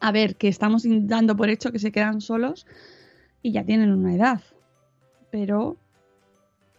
[0.00, 2.66] A ver, que estamos dando por hecho que se quedan solos
[3.42, 4.40] y ya tienen una edad.
[5.30, 5.76] Pero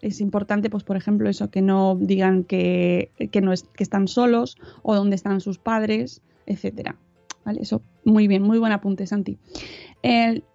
[0.02, 4.58] es importante, pues por ejemplo, eso, que no digan que, no es, que están solos
[4.82, 6.96] o dónde están sus padres, etcétera.
[7.46, 7.62] ¿Vale?
[7.62, 9.38] Eso, muy bien, muy buen apunte, Santi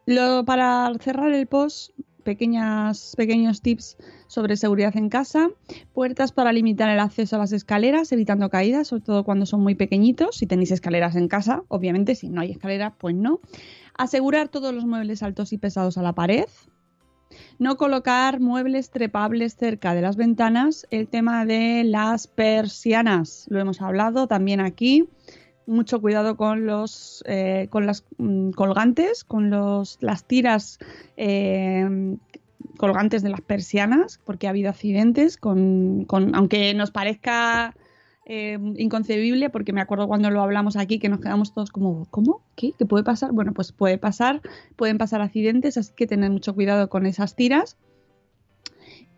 [0.06, 1.90] lo, para cerrar el post,
[2.24, 5.50] pequeñas, pequeños tips sobre seguridad en casa,
[5.92, 9.74] puertas para limitar el acceso a las escaleras, evitando caídas, sobre todo cuando son muy
[9.76, 10.36] pequeñitos.
[10.36, 13.40] Si tenéis escaleras en casa, obviamente, si no hay escaleras, pues no.
[13.96, 16.46] Asegurar todos los muebles altos y pesados a la pared.
[17.58, 20.86] No colocar muebles trepables cerca de las ventanas.
[20.90, 25.08] El tema de las persianas, lo hemos hablado también aquí
[25.66, 30.78] mucho cuidado con los eh, con las mm, colgantes, con los, las tiras
[31.16, 32.16] eh,
[32.76, 37.74] colgantes de las persianas, porque ha habido accidentes con, con aunque nos parezca
[38.26, 42.40] eh, inconcebible, porque me acuerdo cuando lo hablamos aquí que nos quedamos todos como, ¿cómo?
[42.56, 42.72] ¿Qué?
[42.78, 43.32] ¿Qué puede pasar?
[43.32, 44.40] Bueno, pues puede pasar,
[44.76, 47.76] pueden pasar accidentes, así que tener mucho cuidado con esas tiras.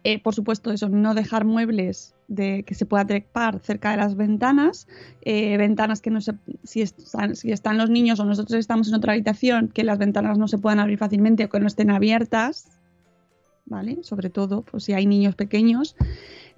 [0.03, 4.17] Eh, por supuesto, eso, no dejar muebles de que se pueda trepar cerca de las
[4.17, 4.89] ventanas,
[5.23, 6.35] eh, ventanas que no se,
[6.65, 10.39] si están, si están los niños o nosotros estamos en otra habitación, que las ventanas
[10.39, 12.69] no se puedan abrir fácilmente o que no estén abiertas,
[13.65, 13.99] ¿vale?
[14.03, 15.97] Sobre todo, pues si hay niños pequeños.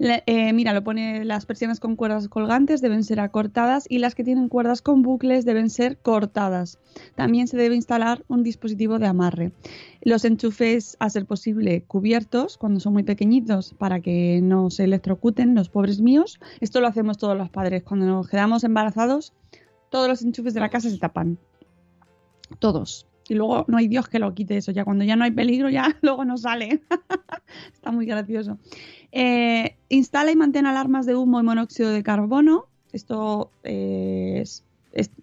[0.01, 4.23] Eh, mira, lo pone, las persianas con cuerdas colgantes deben ser acortadas y las que
[4.23, 6.79] tienen cuerdas con bucles deben ser cortadas.
[7.17, 9.53] También se debe instalar un dispositivo de amarre.
[10.03, 15.57] Los enchufes, a ser posible, cubiertos cuando son muy pequeñitos para que no se electrocuten
[15.57, 16.39] los pobres míos.
[16.61, 17.83] Esto lo hacemos todos los padres.
[17.83, 19.33] Cuando nos quedamos embarazados,
[19.91, 21.39] todos los enchufes de la casa se tapan.
[22.61, 24.73] Todos y luego no hay Dios que lo quite eso.
[24.73, 26.81] Ya cuando ya no hay peligro, ya luego no sale.
[27.73, 28.59] Está muy gracioso.
[29.13, 32.67] Eh, instala y mantén alarmas de humo y monóxido de carbono.
[32.93, 34.65] Esto es,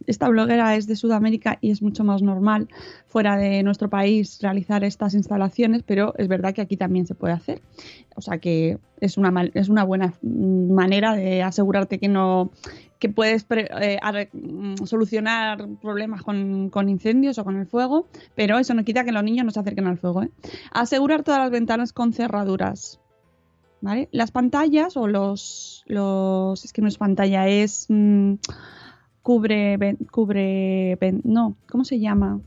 [0.08, 2.70] esta bloguera es de Sudamérica y es mucho más normal
[3.08, 7.34] fuera de nuestro país realizar estas instalaciones, pero es verdad que aquí también se puede
[7.34, 7.62] hacer.
[8.16, 12.52] O sea que es una, es una buena manera de asegurarte que no
[13.00, 18.84] que puedes eh, mm, solucionar problemas con, incendios o con el fuego, pero eso no
[18.84, 20.24] quita que los niños no se acerquen al fuego.
[20.72, 23.00] Asegurar todas las ventanas con cerraduras.
[24.12, 28.34] Las pantallas o los, los es que no es pantalla, es mm,
[29.22, 32.40] cubre, cubre, no, ¿cómo se llama?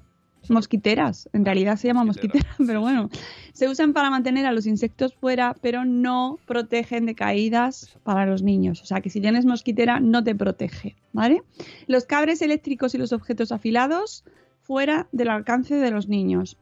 [0.50, 3.10] Mosquiteras, en realidad se llama mosquiteras, pero bueno,
[3.52, 8.42] se usan para mantener a los insectos fuera, pero no protegen de caídas para los
[8.42, 8.82] niños.
[8.82, 11.42] O sea que si tienes mosquitera no te protege, ¿vale?
[11.86, 14.24] Los cables eléctricos y los objetos afilados
[14.62, 16.58] fuera del alcance de los niños.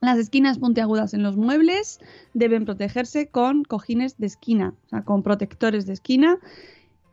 [0.00, 2.00] Las esquinas puntiagudas en los muebles
[2.34, 6.38] deben protegerse con cojines de esquina, o sea, con protectores de esquina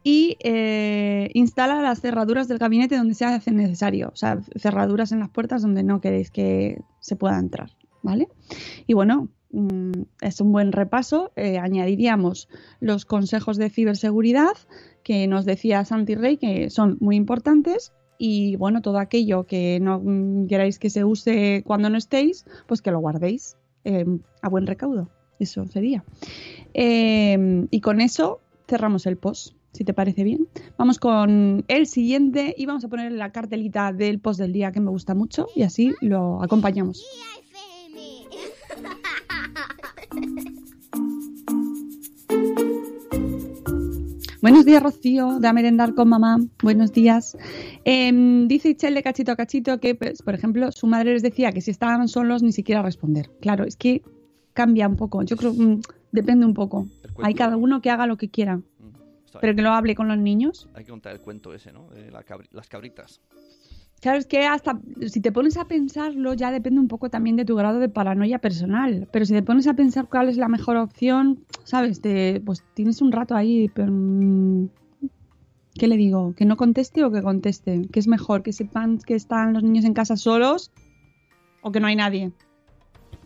[0.04, 5.20] y eh, instala las cerraduras del gabinete donde se hace necesario, o sea, cerraduras en
[5.20, 8.28] las puertas donde no queréis que se pueda entrar, ¿vale?
[8.86, 11.32] Y bueno, mm, es un buen repaso.
[11.36, 12.50] Eh, añadiríamos
[12.82, 14.58] los consejos de ciberseguridad
[15.04, 20.02] que nos decía Santi Rey, que son muy importantes y bueno, todo aquello que no
[20.48, 25.10] queráis que se use cuando no estéis, pues que lo guardéis em, a buen recaudo.
[25.40, 26.04] Eso sería.
[26.74, 30.48] Em, y con eso cerramos el post, si te parece bien.
[30.78, 34.80] Vamos con el siguiente y vamos a poner la cartelita del post del día que
[34.80, 37.04] me gusta mucho y así lo acompañamos.
[44.42, 46.38] Buenos días, Rocío, de a merendar con mamá.
[46.62, 47.38] Buenos días.
[47.86, 51.54] Em, dice Ichel de cachito a cachito que, pues, por ejemplo, su madre les decía
[51.54, 53.32] que si estaban solos ni siquiera responder.
[53.40, 54.02] Claro, es que
[54.52, 55.24] cambia un poco.
[55.24, 55.80] Yo creo mm,
[56.12, 56.88] depende un poco.
[57.22, 58.62] Hay cada uno que haga lo que quiera,
[59.42, 60.68] pero que lo hable con los niños.
[60.74, 61.88] Hay que contar el cuento ese, ¿no?
[61.90, 63.22] De la cabri- las cabritas.
[64.02, 67.46] Claro, es que hasta si te pones a pensarlo ya depende un poco también de
[67.46, 69.08] tu grado de paranoia personal.
[69.14, 72.02] Pero si te pones a pensar cuál es la mejor opción, ¿sabes?
[72.02, 73.92] Te, pues tienes un rato ahí, pero...
[73.92, 74.68] mm,
[75.76, 76.36] ¿Qué le digo?
[76.36, 77.88] ¿Que no conteste o que conteste?
[77.92, 78.44] ¿Qué es mejor?
[78.44, 80.72] ¿Que sepan que están los niños en casa solos
[81.62, 82.32] o que no hay nadie?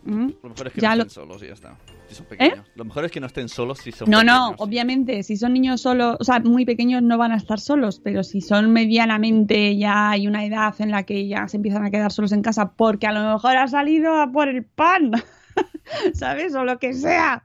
[0.04, 0.28] ¿Mm?
[0.42, 1.76] Lo mejor es que Ya no lo- estén solos y ya está.
[2.08, 2.66] Si son pequeños.
[2.74, 5.82] Lo mejor es que no estén solos si son No, no, obviamente, si son niños
[5.82, 10.10] solos, o sea, muy pequeños no van a estar solos, pero si son medianamente ya
[10.10, 13.06] hay una edad en la que ya se empiezan a quedar solos en casa porque
[13.06, 15.12] a lo mejor ha salido a por el pan,
[16.14, 16.54] ¿sabes?
[16.54, 17.44] O lo que sea,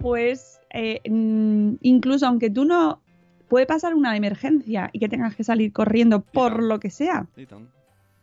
[0.00, 3.00] pues eh, mm, incluso aunque tú no...
[3.48, 7.26] Puede pasar una emergencia y que tengas que salir corriendo por lo que sea.
[7.36, 7.68] Y tan-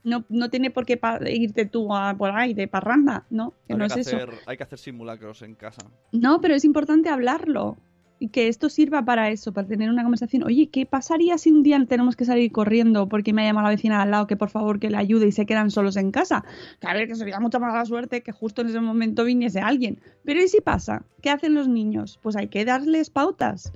[0.04, 3.54] No, no tiene por qué irte tú a por ahí de parranda, ¿no?
[3.68, 4.16] Que no Habría es que eso.
[4.16, 5.82] hacer- hay que hacer simulacros en casa.
[6.14, 7.78] No, pero es importante hablarlo
[8.22, 10.44] y que esto sirva para eso, para tener una conversación.
[10.44, 13.72] Oye, ¿qué pasaría si un día tenemos que salir corriendo porque me ha llamado la
[13.72, 16.44] vecina al lado que por favor que le ayude y se quedan solos en casa?
[16.82, 20.02] Que a ver, que sería mucha mala suerte que justo en ese momento viniese alguien.
[20.24, 21.04] Pero ¿y si pasa?
[21.22, 22.20] ¿Qué hacen los niños?
[22.22, 23.72] Pues hay que darles pautas.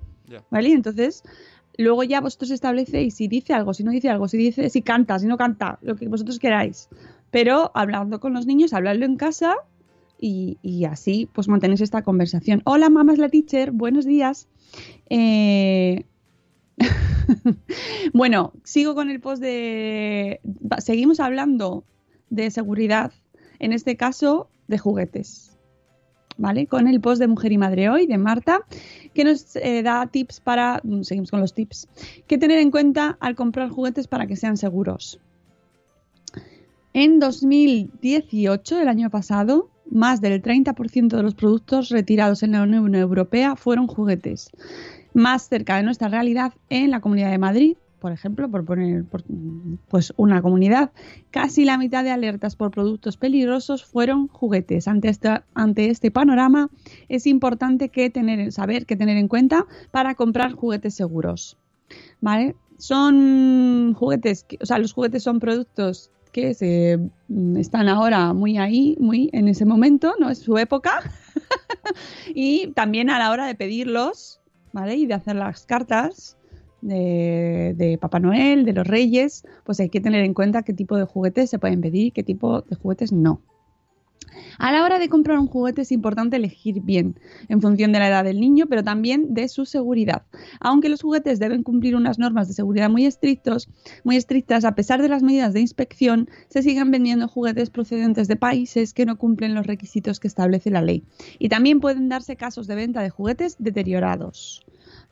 [0.50, 0.72] ¿vale?
[0.72, 1.22] Entonces,
[1.78, 5.20] luego ya vosotros establecéis si dice algo, si no dice algo, si dice, si canta,
[5.20, 6.90] si no canta, lo que vosotros queráis.
[7.32, 9.56] Pero hablando con los niños, hablarlo en casa
[10.20, 12.62] y, y así pues mantenéis esta conversación.
[12.66, 14.48] Hola, mamá es la teacher, buenos días.
[15.10, 16.06] Eh,
[18.14, 20.42] bueno, sigo con el post de...
[20.80, 21.84] Seguimos hablando
[22.30, 23.12] de seguridad,
[23.60, 25.53] en este caso de juguetes.
[26.70, 28.62] Con el post de Mujer y Madre Hoy de Marta,
[29.14, 30.82] que nos eh, da tips para...
[30.84, 31.88] mm, Seguimos con los tips.
[32.28, 35.20] ¿Qué tener en cuenta al comprar juguetes para que sean seguros?
[36.94, 42.96] En 2018, el año pasado, más del 30% de los productos retirados en la Unión
[42.96, 44.50] Europea fueron juguetes.
[45.14, 49.24] Más cerca de nuestra realidad, en la Comunidad de Madrid, por ejemplo, por poner por,
[49.88, 50.92] pues una comunidad,
[51.32, 54.90] casi la mitad de alertas por productos peligrosos fueron juguetes.
[54.90, 56.70] Ante, esta, ante este panorama,
[57.08, 61.58] es importante que tener, saber qué tener en cuenta para comprar juguetes seguros.
[62.20, 62.58] ¿Vale?
[62.78, 68.58] Son juguetes, que- o sea, los juguetes son productos que se mm, están ahora muy
[68.58, 70.30] ahí, muy en ese momento, ¿no?
[70.30, 71.00] Es su época.
[72.36, 74.42] y también a la hora de pedirlos,
[74.74, 74.98] ¿vale?
[74.98, 76.36] Y de hacer las cartas
[76.84, 80.98] de, de Papá Noel, de los Reyes, pues hay que tener en cuenta qué tipo
[80.98, 83.42] de juguetes se pueden pedir y qué tipo de juguetes no.
[84.58, 87.20] A la hora de comprar un juguete es importante elegir bien,
[87.50, 90.24] en función de la edad del niño, pero también de su seguridad.
[90.60, 93.70] Aunque los juguetes deben cumplir unas normas de seguridad muy estrictos,
[94.04, 98.36] muy estrictas, a pesar de las medidas de inspección, se siguen vendiendo juguetes procedentes de
[98.36, 101.04] países que no cumplen los requisitos que establece la ley.
[101.40, 104.63] Y también pueden darse casos de venta de juguetes deteriorados.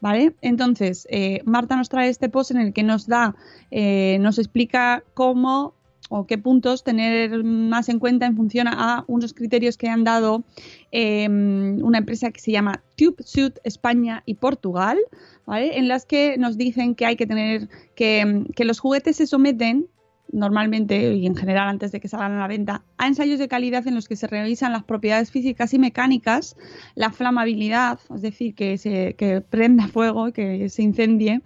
[0.01, 0.35] ¿Vale?
[0.41, 3.35] Entonces, eh, Marta nos trae este post en el que nos da,
[3.69, 5.75] eh, nos explica cómo
[6.09, 10.43] o qué puntos tener más en cuenta en función a unos criterios que han dado
[10.91, 14.97] eh, una empresa que se llama TubeSuit España y Portugal,
[15.45, 15.77] ¿vale?
[15.77, 19.87] En las que nos dicen que hay que tener que, que los juguetes se someten
[20.31, 23.87] normalmente y en general antes de que salgan a la venta, a ensayos de calidad
[23.87, 26.55] en los que se revisan las propiedades físicas y mecánicas,
[26.93, 31.41] la flamabilidad, es decir, que se que prenda fuego, que se incendie,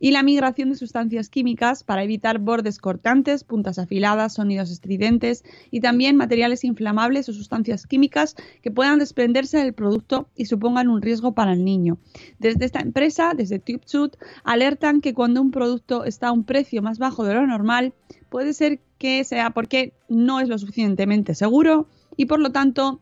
[0.00, 5.80] y la migración de sustancias químicas para evitar bordes cortantes, puntas afiladas, sonidos estridentes y
[5.80, 11.34] también materiales inflamables o sustancias químicas que puedan desprenderse del producto y supongan un riesgo
[11.34, 11.98] para el niño.
[12.40, 16.98] Desde esta empresa, desde TubeSuit, alertan que cuando un producto está a un precio más
[16.98, 17.94] bajo de lo normal,
[18.28, 23.00] puede ser que sea porque no es lo suficientemente seguro y por lo tanto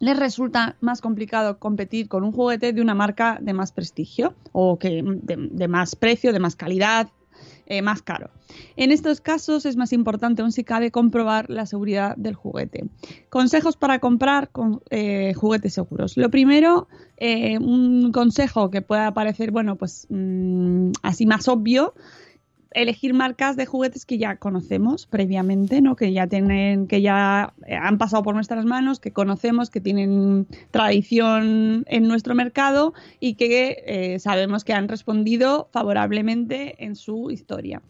[0.00, 4.78] les resulta más complicado competir con un juguete de una marca de más prestigio o
[4.78, 7.08] que de, más precio, de más calidad,
[7.66, 8.30] eh, más caro.
[8.76, 12.84] En estos casos es más importante aún si cabe comprobar la seguridad del juguete.
[13.30, 14.50] Consejos para comprar
[14.90, 16.16] eh, juguetes seguros.
[16.16, 21.94] Lo primero, eh, un consejo que pueda parecer, bueno, pues mmm, así más obvio,
[22.74, 25.96] elegir marcas de juguetes que ya conocemos previamente, ¿no?
[25.96, 30.46] Que ya tienen, que ya eh, han pasado por nuestras manos, que conocemos, que tienen
[30.70, 37.80] tradición en nuestro mercado y que eh, sabemos que han respondido favorablemente en su historia.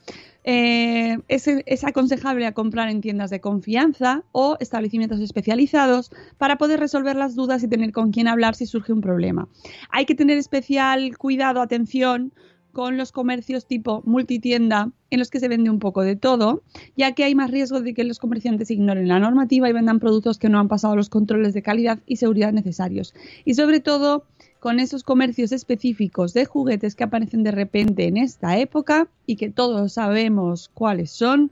[0.47, 7.35] Eh, es, aconsejable comprar en tiendas de confianza o establecimientos especializados para poder resolver las
[7.35, 9.49] dudas y tener con quién hablar si surge un problema.
[9.88, 12.35] Hay que tener especial cuidado, atención
[12.74, 16.62] con los comercios tipo multitienda en los que se vende un poco de todo,
[16.96, 20.37] ya que hay más riesgo de que los comerciantes ignoren la normativa y vendan productos
[20.37, 23.14] que no han pasado los controles de calidad y seguridad necesarios.
[23.46, 24.26] Y sobre todo
[24.60, 29.50] con esos comercios específicos de juguetes que aparecen de repente en esta época y que
[29.50, 31.50] todos sabemos cuáles son,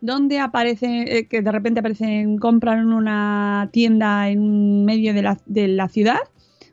[0.00, 6.20] donde aparecen, eh, que de repente aparecen, compran una tienda en medio de la ciudad,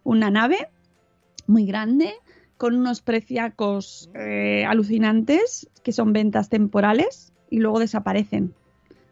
[0.04, 0.68] una nave
[1.48, 2.14] muy grande,
[2.58, 8.54] con unos preciacos eh, alucinantes, que son ventas temporales, y luego desaparecen.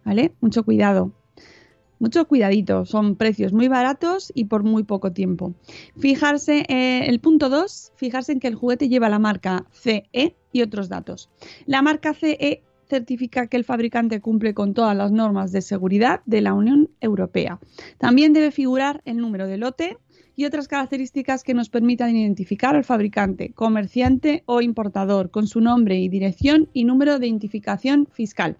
[0.06, 0.34] ¿Vale?
[0.42, 1.12] Mucho cuidado.
[2.00, 5.54] Mucho cuidadito, son precios muy baratos y por muy poco tiempo.
[5.98, 10.62] Fijarse, eh, el punto 2, fijarse en que el juguete lleva la marca CE y
[10.62, 11.30] otros datos.
[11.66, 16.42] La marca CE certifica que el fabricante cumple con todas las normas de seguridad de
[16.42, 17.60] la Unión Europea.
[17.98, 19.98] También debe figurar el número de lote
[20.36, 26.00] y otras características que nos permitan identificar al fabricante, comerciante o importador con su nombre
[26.00, 28.58] y dirección y número de identificación fiscal.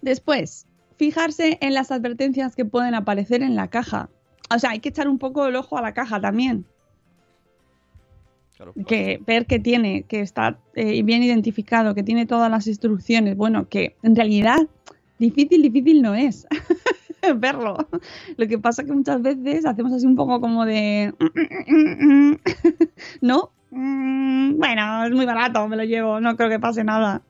[0.00, 0.66] Después,
[0.96, 4.08] fijarse en las advertencias que pueden aparecer en la caja.
[4.54, 6.64] O sea, hay que echar un poco el ojo a la caja también.
[8.86, 13.36] Que ver que tiene, que está eh, bien identificado, que tiene todas las instrucciones.
[13.36, 14.66] Bueno, que en realidad
[15.18, 16.46] difícil, difícil no es
[17.36, 17.76] verlo.
[18.36, 21.14] Lo que pasa que muchas veces hacemos así un poco como de...
[23.20, 23.50] ¿No?
[23.70, 27.22] Mm, bueno, es muy barato, me lo llevo, no creo que pase nada.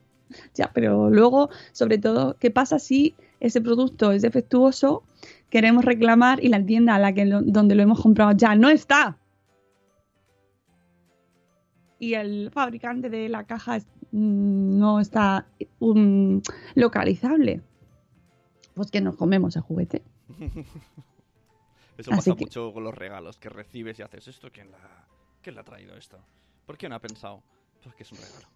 [0.55, 5.05] Ya, pero luego, sobre todo, ¿qué pasa si ese producto es defectuoso,
[5.51, 9.17] queremos reclamar y la tienda a la que donde lo hemos comprado ya no está.
[12.01, 13.79] Y el fabricante de la caja
[14.13, 15.47] mm, no está
[15.81, 16.41] um,
[16.75, 17.61] localizable.
[18.79, 20.03] Pues que nos comemos el juguete.
[21.99, 24.51] Eso pasa mucho con los regalos que recibes y haces esto.
[24.53, 24.79] ¿Quién, la,
[25.43, 26.17] ¿Quién le ha traído esto?
[26.65, 27.43] ¿Por qué no ha pensado?
[27.83, 28.47] Pues que es un regalo.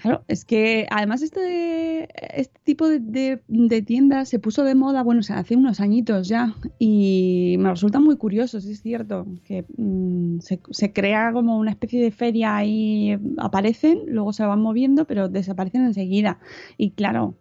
[0.00, 2.08] Claro, es que además este,
[2.40, 7.56] este tipo de, de, tiendas se puso de moda, bueno, hace unos añitos ya, y
[7.58, 12.02] me resulta muy curioso, sí es cierto, que mm, se, se, crea como una especie
[12.02, 16.40] de feria y aparecen, luego se van moviendo, pero desaparecen enseguida.
[16.78, 17.34] Y claro,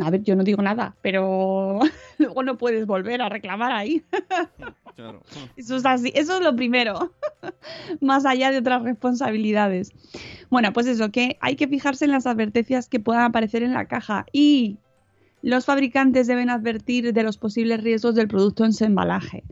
[0.00, 1.80] a ver, yo no digo nada, pero
[2.18, 4.02] luego no puedes volver a reclamar ahí.
[5.56, 7.12] Eso es así, eso es lo primero,
[8.02, 9.90] más allá de otras responsabilidades.
[10.50, 13.86] Bueno, pues eso, que hay que fijarse en las advertencias que puedan aparecer en la
[13.86, 14.76] caja y
[15.40, 19.44] los fabricantes deben advertir de los posibles riesgos del producto en su embalaje.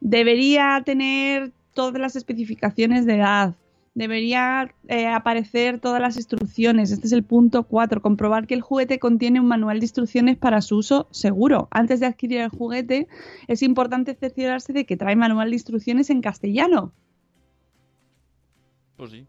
[0.00, 3.54] Debería tener todas las especificaciones de edad,
[3.98, 6.92] debería eh, aparecer todas las instrucciones.
[6.92, 8.00] Este es el punto 4.
[8.00, 11.66] Comprobar que el juguete contiene un manual de instrucciones para su uso seguro.
[11.72, 13.08] Antes de adquirir el juguete,
[13.48, 16.92] es importante cerciorarse de que trae manual de instrucciones en castellano.
[18.96, 19.26] Pues sí.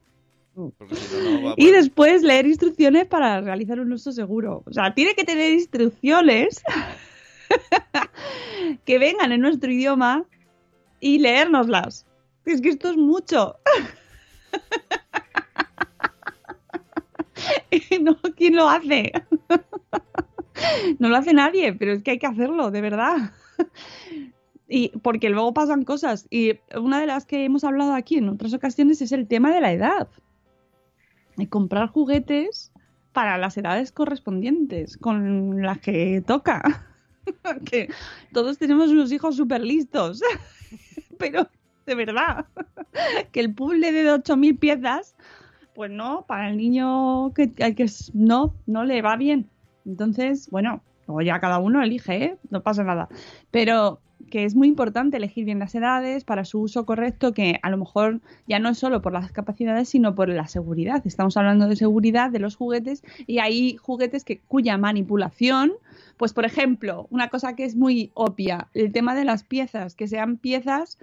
[1.58, 4.62] y después leer instrucciones para realizar un uso seguro.
[4.67, 6.62] O sea, tiene que tener instrucciones
[8.86, 10.25] que vengan en nuestro idioma
[10.99, 12.05] y leérnoslas.
[12.45, 13.55] Es que esto es mucho.
[18.01, 19.12] no, ¿quién lo hace?
[20.99, 23.31] no lo hace nadie, pero es que hay que hacerlo, de verdad.
[24.71, 26.27] Y porque luego pasan cosas.
[26.29, 29.62] Y una de las que hemos hablado aquí en otras ocasiones es el tema de
[29.62, 30.07] la edad.
[31.38, 32.71] Y comprar juguetes
[33.12, 36.85] para las edades correspondientes, con las que toca.
[38.31, 40.21] todos tenemos unos hijos súper listos.
[41.17, 41.49] pero
[41.89, 42.45] de verdad.
[43.34, 45.15] que el puzzle de 8.000 piezas,
[45.75, 49.49] pues no, para el niño que, que no, no le va bien.
[49.86, 52.38] Entonces, bueno, luego ya cada uno elige, ¿eh?
[52.49, 53.10] no pasa nada.
[53.52, 53.99] Pero
[54.30, 57.78] que es muy importante elegir bien las edades para su uso correcto, que a lo
[57.78, 61.02] mejor ya no es solo por las capacidades, sino por la seguridad.
[61.06, 65.73] Estamos hablando de seguridad de los juguetes y hay juguetes que, cuya manipulación,
[66.17, 70.08] pues por ejemplo, una cosa que es muy obvia, el tema de las piezas, que
[70.08, 70.99] sean piezas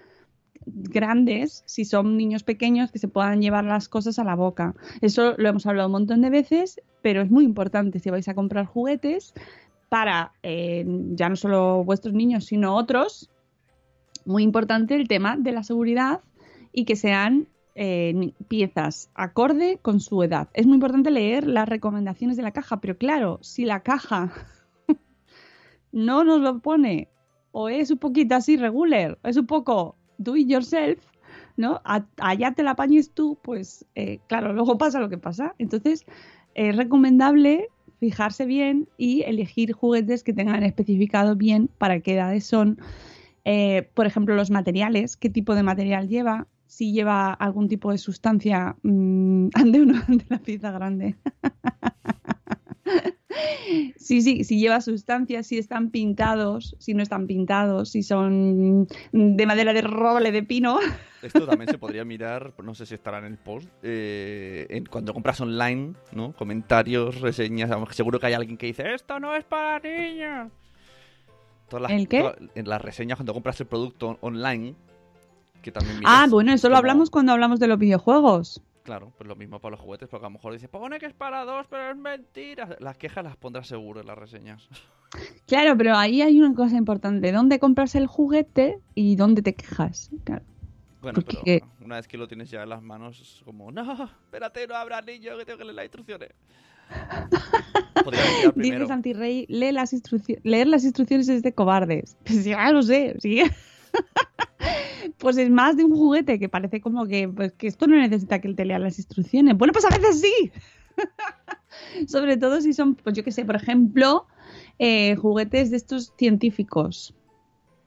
[0.66, 4.74] grandes, si son niños pequeños, que se puedan llevar las cosas a la boca.
[5.00, 8.34] Eso lo hemos hablado un montón de veces, pero es muy importante si vais a
[8.34, 9.32] comprar juguetes
[9.88, 13.30] para eh, ya no solo vuestros niños, sino otros.
[14.24, 16.20] Muy importante el tema de la seguridad
[16.72, 20.48] y que sean eh, piezas acorde con su edad.
[20.54, 24.32] Es muy importante leer las recomendaciones de la caja, pero claro, si la caja
[25.92, 27.08] no nos lo pone
[27.52, 30.98] o es un poquito así regular, es un poco do it yourself,
[31.56, 31.80] ¿no?
[32.18, 35.54] Allá te la apañes tú, pues eh, claro, luego pasa lo que pasa.
[35.58, 36.04] Entonces,
[36.54, 42.78] es recomendable fijarse bien y elegir juguetes que tengan especificado bien para qué edades son.
[43.44, 47.98] Eh, por ejemplo, los materiales, qué tipo de material lleva, si lleva algún tipo de
[47.98, 48.76] sustancia.
[48.82, 49.52] ande
[49.82, 51.16] uno de la pieza grande.
[53.96, 59.46] Sí, sí, si lleva sustancias, si están pintados, si no están pintados, si son de
[59.46, 60.78] madera de roble, de pino.
[61.22, 65.12] Esto también se podría mirar, no sé si estará en el post, eh, en- cuando
[65.12, 66.32] compras online, ¿no?
[66.34, 70.52] Comentarios, reseñas, seguro que hay alguien que dice, esto no es para niños.
[71.68, 72.20] Todas las- ¿El qué?
[72.20, 74.74] todas- en las reseñas cuando compras el producto on- online,
[75.62, 78.62] que también Ah, bueno, eso lo hablamos cuando hablamos de los videojuegos.
[78.86, 81.12] Claro, pues lo mismo para los juguetes, porque a lo mejor dice, pone que es
[81.12, 82.76] para dos, pero es mentira.
[82.80, 84.68] Las quejas las pondrás seguro en las reseñas.
[85.46, 87.30] Claro, pero ahí hay una cosa importante.
[87.30, 90.10] ¿Dónde compras el juguete y dónde te quejas?
[90.24, 90.42] Claro.
[91.00, 94.04] Bueno, Porque- pero una vez que lo tienes ya en las manos, es como, no,
[94.04, 96.30] espérate, no habrá niño, que tengo que leer las instrucciones.
[98.56, 102.16] Dice Santi Rey, lee las instrucciones, leer las instrucciones es de cobardes.
[102.24, 103.42] Pues ya lo sé, sí.
[105.18, 108.40] pues es más de un juguete que parece como que, pues, que esto no necesita
[108.40, 109.56] que él te lea las instrucciones.
[109.56, 110.50] Bueno, pues a veces sí.
[112.08, 114.26] Sobre todo si son, pues yo qué sé, por ejemplo,
[114.78, 117.14] eh, juguetes de estos científicos.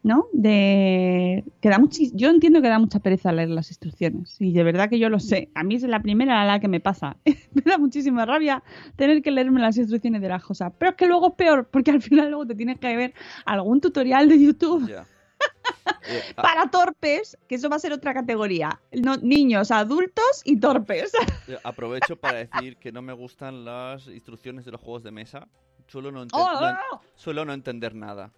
[0.02, 0.28] ¿No?
[0.32, 1.44] De.
[1.60, 4.38] Que da muchi- Yo entiendo que da mucha pereza leer las instrucciones.
[4.40, 5.50] Y de verdad que yo lo sé.
[5.56, 7.18] A mí es la primera a la que me pasa.
[7.54, 8.64] me da muchísima rabia
[8.96, 10.72] tener que leerme las instrucciones de las cosas.
[10.80, 13.14] Pero es que luego es peor, porque al final luego te tienes que ver
[13.46, 14.90] algún tutorial de YouTube.
[16.36, 18.80] Para torpes, que eso va a ser otra categoría.
[18.92, 21.12] No, niños, adultos y torpes.
[21.48, 25.48] eh, aprovecho para decir que no me gustan las instrucciones de los juegos de mesa.
[25.88, 26.60] Suelo no, ¡Oh,
[26.94, 27.02] oh!
[27.16, 28.32] suelo no entender nada.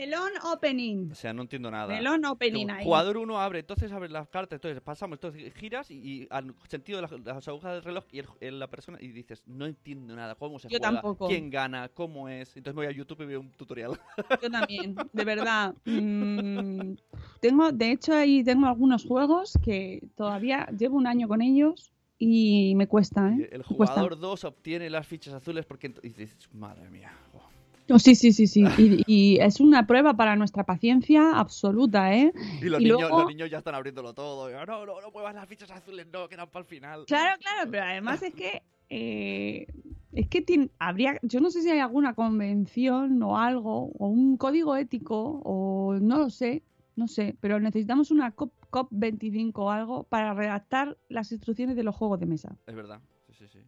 [0.00, 1.10] Melón opening.
[1.10, 1.86] O sea, no entiendo nada.
[1.94, 2.84] Melón opening ahí.
[2.84, 6.98] Jugador 1 abre, entonces abre las cartas, entonces pasamos, entonces giras y, y al sentido
[7.00, 10.14] de las, las agujas del reloj y el- el- la persona y dices, no entiendo
[10.14, 11.28] nada, cómo se Yo juega, tampoco.
[11.28, 12.54] quién gana, cómo es.
[12.56, 13.92] Entonces voy a YouTube y veo un tutorial.
[14.42, 15.74] Yo también, de verdad.
[15.86, 16.96] Mm,
[17.40, 22.74] tengo, de hecho, ahí tengo algunos juegos que todavía llevo un año con ellos y
[22.76, 23.48] me cuesta, ¿eh?
[23.50, 27.12] el Me jugador 2 obtiene las fichas azules porque y dices, madre mía.
[27.32, 27.55] oh".
[27.98, 28.64] Sí, sí, sí, sí.
[28.78, 32.32] Y, y es una prueba para nuestra paciencia absoluta, ¿eh?
[32.60, 34.46] Y los, Y niños, luego- los niños ya están abriéndolo todo.
[34.58, 37.04] "Ah, no, no, no muevas las fichas azules, no, quedan para el final.
[37.06, 39.66] Claro, claro, pero además es que eh,
[40.12, 44.36] es que tiene- habría, yo no sé si hay alguna convención o algo, o un
[44.36, 46.62] código ético, o no lo sé,
[46.94, 51.82] no sé, pero necesitamos una COP, COP 25 o algo para redactar las instrucciones de
[51.82, 52.56] los juegos de mesa.
[52.66, 53.00] Es verdad.
[53.28, 53.58] Sí, sí, sí.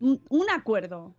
[0.00, 1.14] Un, un acuerdo,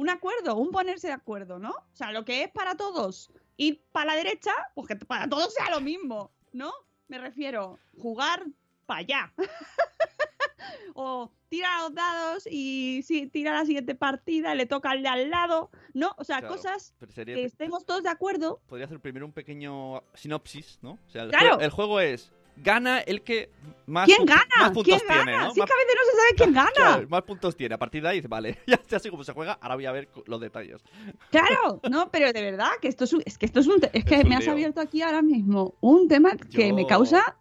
[0.00, 1.70] un acuerdo, un ponerse de acuerdo, ¿no?
[1.72, 5.52] O sea, lo que es para todos ir para la derecha, pues que para todos
[5.52, 6.72] sea lo mismo, ¿no?
[7.08, 8.46] Me refiero, jugar
[8.86, 9.32] para allá.
[10.94, 15.28] o tira los dados y si tira la siguiente partida, le toca al de al
[15.30, 16.14] lado, ¿no?
[16.16, 18.60] O sea, Claro, cosas sería- que estemos todos de acuerdo.
[18.68, 20.92] Podría hacer primero un pequeño sinopsis, ¿no?
[20.92, 21.46] O sea, el, Claro.
[21.48, 22.32] juego, el juego es
[22.62, 23.50] gana el que
[23.86, 24.44] más, ¿Quién pu- gana?
[24.58, 25.44] más puntos ¿Quién tiene, gana?
[25.46, 25.54] ¿no?
[25.54, 26.70] Sí Más- que a veces no se sabe quién gana.
[26.74, 27.74] Claro, más puntos tiene.
[27.74, 28.58] A partir de ahí dice, vale,
[28.88, 30.82] ya, sé cómo se juega, ahora voy a ver los detalles.
[31.30, 34.04] Claro, no, pero de verdad que esto es un, es que esto es un, es
[34.04, 34.52] que Es un me has lío.
[34.52, 37.36] abierto aquí ahora mismo un tema que me causa,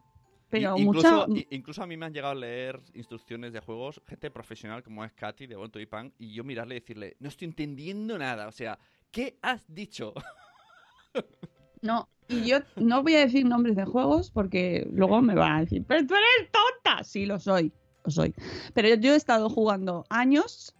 [0.49, 4.31] pero incluso, mucha, incluso a mí me han llegado a leer instrucciones de juegos, gente
[4.31, 7.47] profesional como es Katy de Bonto y Pan, y yo mirarle y decirle, no estoy
[7.49, 8.47] entendiendo nada.
[8.47, 8.79] O sea,
[9.11, 10.13] ¿qué has dicho?
[11.81, 15.59] No, y yo no voy a decir nombres de juegos porque luego me van a
[15.61, 17.03] decir, pero tú eres tonta.
[17.03, 17.73] Sí, lo soy,
[18.05, 18.35] lo soy.
[18.73, 20.75] Pero yo he estado jugando años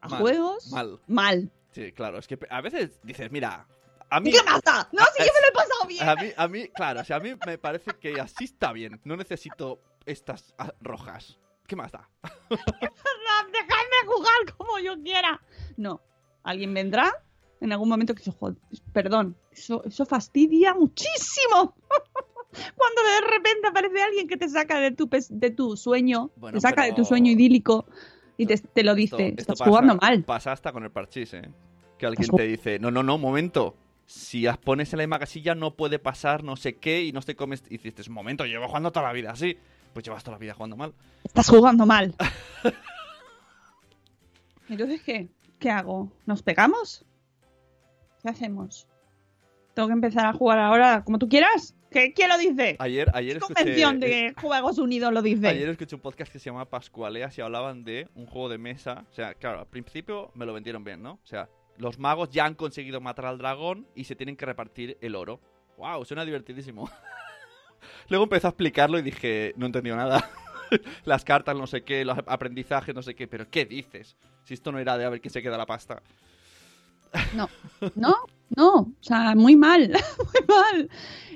[0.00, 1.00] a Mal, juegos mal.
[1.06, 1.52] mal.
[1.72, 3.66] Sí, claro, es que a veces dices, mira,
[4.08, 4.30] a mí...
[4.30, 4.88] ¿Y qué pasa?
[4.92, 6.08] No, si yo me lo he pasado bien.
[6.08, 8.98] A mí, a mí, claro, o sea, a mí me parece que así está bien.
[9.04, 11.38] No necesito estas ah, rojas.
[11.66, 12.08] ¿Qué más da?
[12.48, 15.40] Dejadme jugar como yo quiera.
[15.76, 16.00] No,
[16.42, 17.12] alguien vendrá
[17.60, 18.56] en algún momento que se joder,
[18.92, 21.74] perdón, eso, eso fastidia muchísimo.
[22.76, 26.60] Cuando de repente aparece alguien que te saca de tu, de tu sueño, Bueno, te
[26.62, 27.86] saca de tu sueño idílico
[28.38, 30.24] y te, te lo dice, esto estás pasa- jugando mal.
[30.24, 31.50] Pasa hasta con el parchís, ¿eh?
[31.98, 33.74] Que alguien te dice, no, no, no, momento.
[34.06, 37.20] Si las pones en la misma casilla no puede pasar no sé qué y no
[37.22, 37.62] te comes...
[37.68, 39.58] Y dices, momento, llevo jugando toda la vida así.
[39.92, 40.92] Pues llevas toda la vida jugando mal.
[41.24, 42.14] Estás jugando mal.
[44.68, 45.28] Entonces, ¿qué?
[45.58, 46.12] ¿Qué hago?
[46.26, 47.04] ¿Nos pegamos?
[48.26, 48.88] ¿Qué hacemos?
[49.72, 51.76] ¿Tengo que empezar a jugar ahora como tú quieras?
[51.92, 52.74] ¿Qué, ¿Quién lo dice?
[52.80, 53.54] Ayer, ayer ¿Qué escuché...
[53.54, 55.46] convención eh, de Juegos Unidos lo dice?
[55.46, 59.04] Ayer escuché un podcast que se llama Pascualeas y hablaban de un juego de mesa.
[59.08, 61.20] O sea, claro, al principio me lo vendieron bien, ¿no?
[61.22, 64.98] O sea, los magos ya han conseguido matar al dragón y se tienen que repartir
[65.00, 65.40] el oro.
[65.78, 66.04] ¡Wow!
[66.04, 66.90] Suena divertidísimo.
[68.08, 70.28] Luego empezó a explicarlo y dije, no he entendido nada.
[71.04, 73.28] Las cartas, no sé qué, los aprendizajes, no sé qué.
[73.28, 74.16] Pero ¿qué dices?
[74.42, 76.02] Si esto no era de a ver quién se queda la pasta.
[77.34, 77.48] No,
[77.94, 78.14] no,
[78.54, 80.90] no, o sea, muy mal, muy mal.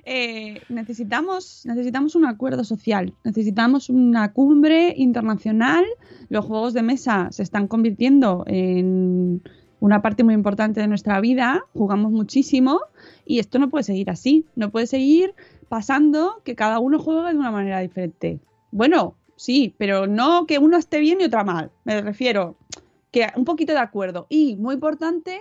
[0.04, 5.84] Eh, necesitamos, necesitamos un acuerdo social, necesitamos una cumbre internacional.
[6.28, 9.42] Los juegos de mesa se están convirtiendo en
[9.80, 12.80] una parte muy importante de nuestra vida, jugamos muchísimo
[13.24, 15.34] y esto no puede seguir así, no puede seguir
[15.68, 18.40] pasando que cada uno juegue de una manera diferente.
[18.70, 22.56] Bueno, sí, pero no que uno esté bien y otra mal, me refiero
[23.10, 24.26] que un poquito de acuerdo.
[24.28, 25.40] Y, muy importante,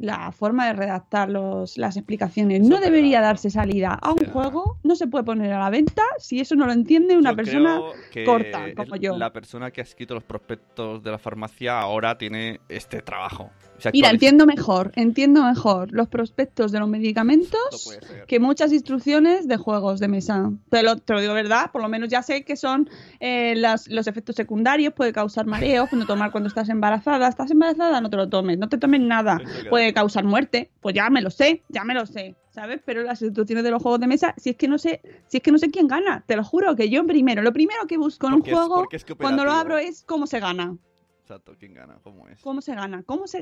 [0.00, 2.62] la forma de redactar los, las explicaciones.
[2.62, 3.28] Eso No debería verdad.
[3.30, 6.64] darse salida a un juego, no se puede poner a la venta si eso no
[6.66, 7.80] lo entiende una Yo persona
[8.24, 9.18] corta como yo.
[9.18, 13.50] La persona que ha escrito los prospectos de la farmacia ahora tiene este trabajo.
[13.92, 19.56] Mira, entiendo mejor, entiendo mejor los prospectos de los medicamentos puede que muchas instrucciones de
[19.56, 20.50] juegos de mesa.
[20.70, 22.88] Te lo, te lo digo verdad, por lo menos ya sé que son
[23.20, 27.28] eh, las- los efectos secundarios, puede causar mareos, no tomar cuando estás embarazada.
[27.28, 28.00] ¿Estás embarazada?
[28.00, 29.38] No te lo tomes, no te tomes nada.
[29.38, 29.70] Queda.
[29.92, 32.80] Puede causar muerte, pues ya me lo sé, ya me lo sé, ¿sabes?
[32.84, 35.42] Pero las instrucciones de los juegos de mesa, si es que no sé, si es
[35.42, 38.28] que no sé quién gana, te lo juro que yo primero, lo primero que busco
[38.28, 38.88] en un es- juego
[39.18, 40.76] cuando lo abro es cómo se gana.
[41.22, 41.98] Exacto, ¿quién gana?
[42.02, 42.40] ¿Cómo es?
[42.40, 43.02] ¿Cómo se gana?
[43.04, 43.40] ¿Cómo se,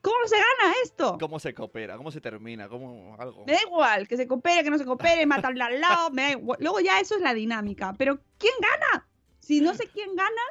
[0.00, 1.18] cómo se gana esto?
[1.20, 1.96] ¿Cómo se coopera?
[1.98, 2.66] ¿Cómo se termina?
[2.68, 3.44] ¿Cómo algo?
[3.46, 6.30] Me da igual, que se coopere, que no se coopere, matarle al lado, me da
[6.32, 6.58] igual.
[6.62, 7.94] Luego ya eso es la dinámica.
[7.98, 9.06] Pero ¿quién gana?
[9.40, 10.42] Si no sé quién gana,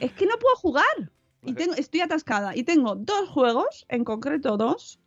[0.00, 0.84] es que no puedo jugar.
[1.44, 2.56] Y tengo, estoy atascada.
[2.56, 4.98] Y tengo dos juegos, en concreto dos,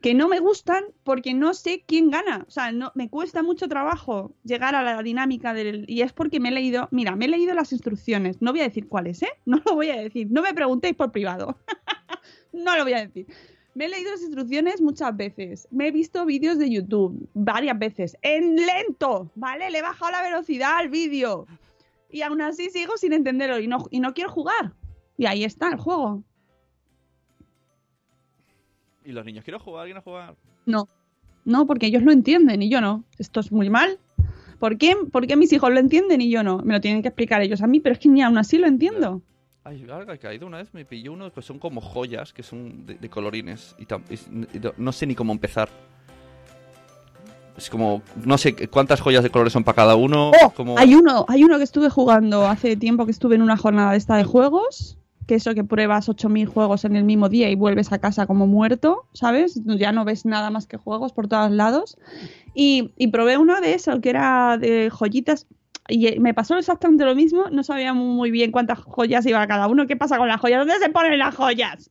[0.00, 2.44] que no me gustan porque no sé quién gana.
[2.46, 5.84] O sea, no, me cuesta mucho trabajo llegar a la dinámica del...
[5.88, 6.88] Y es porque me he leído...
[6.90, 8.40] Mira, me he leído las instrucciones.
[8.40, 9.30] No voy a decir cuáles, ¿eh?
[9.46, 10.28] No lo voy a decir.
[10.30, 11.58] No me preguntéis por privado.
[12.52, 13.26] no lo voy a decir.
[13.74, 15.68] Me he leído las instrucciones muchas veces.
[15.70, 18.16] Me he visto vídeos de YouTube varias veces.
[18.22, 19.70] En lento, ¿vale?
[19.70, 21.46] Le he bajado la velocidad al vídeo.
[22.10, 24.72] Y aún así sigo sin entenderlo y no, y no quiero jugar.
[25.16, 26.22] Y ahí está el juego.
[29.04, 29.84] ¿Y los niños quieren jugar?
[29.86, 30.34] ¿Quieren jugar?
[30.66, 30.88] No.
[31.44, 33.04] No, porque ellos lo entienden y yo no.
[33.18, 33.98] Esto es muy mal.
[34.58, 36.58] ¿Por qué, ¿Por qué mis hijos lo entienden y yo no?
[36.58, 38.66] Me lo tienen que explicar ellos a mí, pero es que ni aún así lo
[38.66, 39.22] entiendo.
[39.62, 42.94] Ay, he caído una vez, me pilló uno que son como joyas, que son de,
[42.94, 43.76] de colorines.
[43.78, 43.86] Y,
[44.30, 45.68] no- no sé ni cómo empezar.
[47.56, 50.30] Es como, no sé cuántas joyas de colores son para cada uno.
[50.42, 50.50] ¡Oh!
[50.50, 50.78] como...
[50.78, 53.98] Hay uno, hay uno que estuve jugando hace tiempo que estuve en una jornada de
[53.98, 57.92] esta de juegos, que eso que pruebas 8000 juegos en el mismo día y vuelves
[57.92, 59.60] a casa como muerto, ¿sabes?
[59.64, 61.98] Ya no ves nada más que juegos por todos lados.
[62.54, 65.46] Y, y probé uno de eso, que era de joyitas.
[65.88, 69.86] Y me pasó exactamente lo mismo, no sabía muy bien cuántas joyas iba cada uno.
[69.86, 70.60] ¿Qué pasa con las joyas?
[70.60, 71.90] ¿Dónde se ponen las joyas?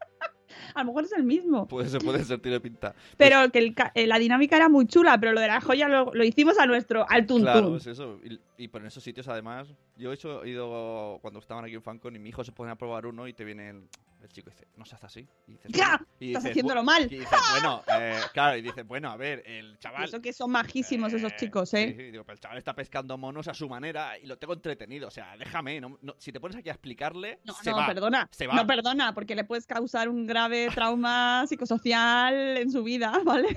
[0.74, 1.66] a lo mejor es el mismo.
[1.66, 2.94] Puede ser, puede ser, tiene pinta.
[3.16, 6.12] Pero que el eh, la dinámica era muy chula, pero lo de las joyas lo,
[6.14, 7.44] lo hicimos a nuestro, al tuntún.
[7.44, 8.18] Claro, es eso.
[8.24, 12.18] Y, y por esos sitios, además, yo he ido cuando estaban aquí en Fancon y
[12.18, 13.88] mi hijo se pone a probar uno y te viene el,
[14.22, 15.28] el chico y dice, no se hace así.
[15.46, 16.00] Y dices, ¡Ya!
[16.20, 17.02] y Estás dices, haciéndolo bu- mal.
[17.04, 20.04] Y dices, bueno, eh, claro, y dices, bueno, a ver, el chaval.
[20.04, 21.94] eso que son majísimos esos Eh, chicos, sí, ¿eh?
[21.96, 25.08] sí, digo, pero el chaval está pescando monos a su manera y lo tengo entretenido.
[25.08, 25.80] O sea, déjame.
[25.80, 27.86] no- no- si te pones aquí a explicarle, No, se no, va.
[27.86, 28.28] perdona.
[28.32, 28.54] se va.
[28.54, 33.56] No, perdona, porque le puedes causar un grave trauma psicosocial en su vida, ¿vale?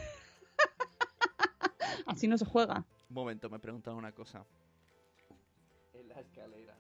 [2.06, 2.86] Así no se juega.
[3.10, 4.44] Un momento, me preguntan una cosa.
[6.20, 6.76] En escalera.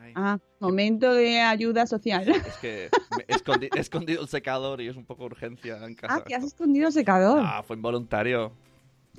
[0.00, 2.28] Ay, Ah, momento de ayuda social.
[2.28, 2.88] es que
[3.28, 6.16] he escondi- he escondido el secador y es un poco urgencia en casa.
[6.16, 7.40] Ah, que has escondido el secador.
[7.44, 8.52] Ah, fue involuntario.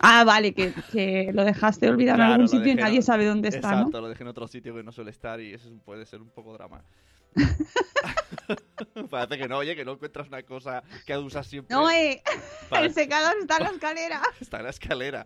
[0.02, 3.02] Ah, vale, que, que lo dejaste olvidado Claro, en algún sitio y nadie ¿no?
[3.02, 3.78] sabe dónde está, ¿no?
[3.80, 6.22] Exacto, lo dejé en otro sitio que no suele estar y eso es- puede ser
[6.22, 6.82] un poco drama.
[9.10, 11.76] Parece que no, oye, que no encuentras una cosa que usas siempre.
[11.76, 12.22] No, eh,
[12.72, 14.22] el secador está en la escalera.
[14.40, 15.26] Está en la escalera.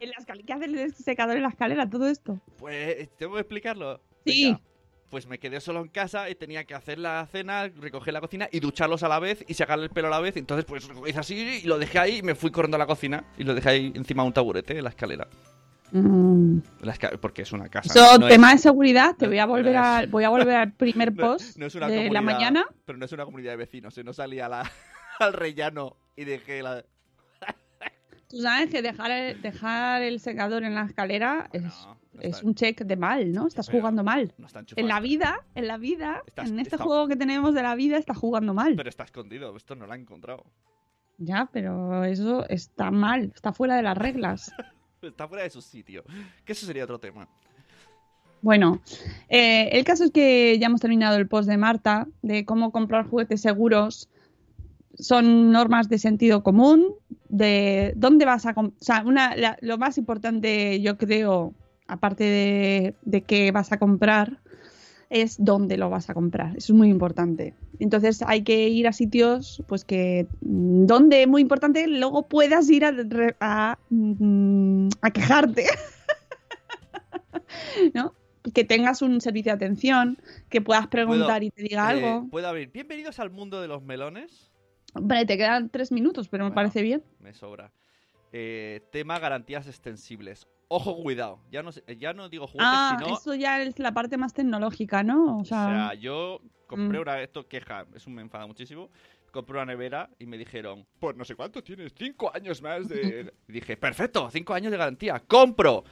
[0.00, 0.46] En la escalera.
[0.46, 1.88] ¿Qué hace el secador en la escalera?
[1.88, 2.40] Todo esto.
[2.58, 4.00] Pues, ¿tengo que explicarlo?
[4.24, 4.44] Sí.
[4.46, 4.60] Venga.
[5.10, 8.48] Pues me quedé solo en casa y tenía que hacer la cena, recoger la cocina
[8.50, 10.36] y ducharlos a la vez y sacarle el pelo a la vez.
[10.36, 12.86] Entonces, pues lo hice así y lo dejé ahí y me fui corriendo a la
[12.86, 15.28] cocina y lo dejé ahí encima de un taburete en la escalera.
[15.96, 16.58] Mm.
[17.20, 17.94] Porque es una casa.
[18.18, 20.56] No es- tema de seguridad, te no- voy a volver no a, voy a volver
[20.56, 22.66] al primer post no es una de la mañana.
[22.84, 24.02] Pero no es una comunidad de vecinos, ¿eh?
[24.04, 24.70] no salí a la-
[25.20, 26.84] al rellano y dejé la...
[28.28, 32.42] Tú sabes que dejar el, dejar el secador en la escalera es, No, no es
[32.42, 33.46] un check de mal, ¿no?
[33.46, 34.34] Estás Pero- jugando mal.
[34.38, 37.54] No está En la vida, en la vida, Estás- en este está- juego que tenemos
[37.54, 38.74] de la vida, estás jugando mal.
[38.74, 40.44] Pero está escondido, esto no lo han encontrado.
[41.18, 44.50] Ya, pero eso está mal, está fuera de las reglas.
[45.08, 46.04] Está fuera de su sitio.
[46.44, 47.28] Que eso sería otro tema.
[48.42, 48.82] Bueno,
[49.30, 53.08] eh, el caso es que ya hemos terminado el post de Marta de cómo comprar
[53.08, 54.10] juguetes seguros.
[54.98, 56.94] Son normas de sentido común,
[57.28, 58.52] de dónde vas a.
[58.54, 61.54] O sea, una, lo más importante, yo creo,
[61.86, 64.40] aparte de, de qué vas a comprar,
[65.10, 66.56] es dónde lo vas a comprar.
[66.56, 67.54] Eso es muy importante.
[67.78, 72.84] Entonces hay que ir a sitios, pues que mm, donde, muy importante, luego puedas ir
[72.84, 75.66] a, mm, a quejarte.
[77.94, 78.14] ¿No?
[78.52, 80.18] Que tengas un servicio de atención,
[80.50, 82.28] que puedas preguntar ¿Puedo- y te diga eh, algo.
[82.30, 82.70] ¿Puedo abrir?
[82.70, 84.50] Bienvenidos al mundo de los melones.
[84.94, 87.02] Hombre, te quedan tres minutos, pero me parece bien.
[87.20, 87.72] Me sobra.
[88.36, 90.48] Eh, tema garantías extensibles.
[90.66, 91.38] Ojo, cuidado.
[91.52, 93.14] Ya no, sé- ya no digo juguetes, Ah, sino.
[93.14, 95.36] eso ya es la parte más tecnológica, ¿no?
[95.36, 97.02] O O sea, yo compré Mm.
[97.02, 97.22] una.
[97.22, 98.90] Esto queja, eso me enfada muchísimo.
[99.30, 103.32] Compré una nevera y me dijeron, pues no sé cuánto tienes, cinco años más de.
[103.48, 105.84] Y dije, perfecto, cinco años de garantía, compro.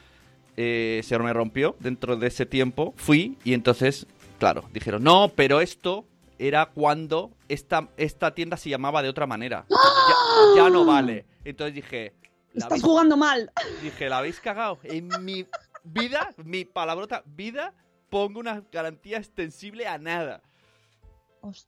[0.57, 4.07] Eh, se me rompió dentro de ese tiempo, fui y entonces,
[4.41, 6.07] claro, dijeron, no, pero esto
[6.39, 9.65] era cuando esta, esta tienda se llamaba de otra manera.
[10.57, 11.25] Ya, ya no vale.
[11.45, 12.13] Entonces dije,
[12.55, 13.51] estás habéis- jugando mal.
[13.83, 14.79] Dije, la habéis cagado.
[14.85, 15.47] En mi
[15.85, 17.75] vida, mi palabrota vida,
[18.11, 20.43] pongo una garantía extensible a nada.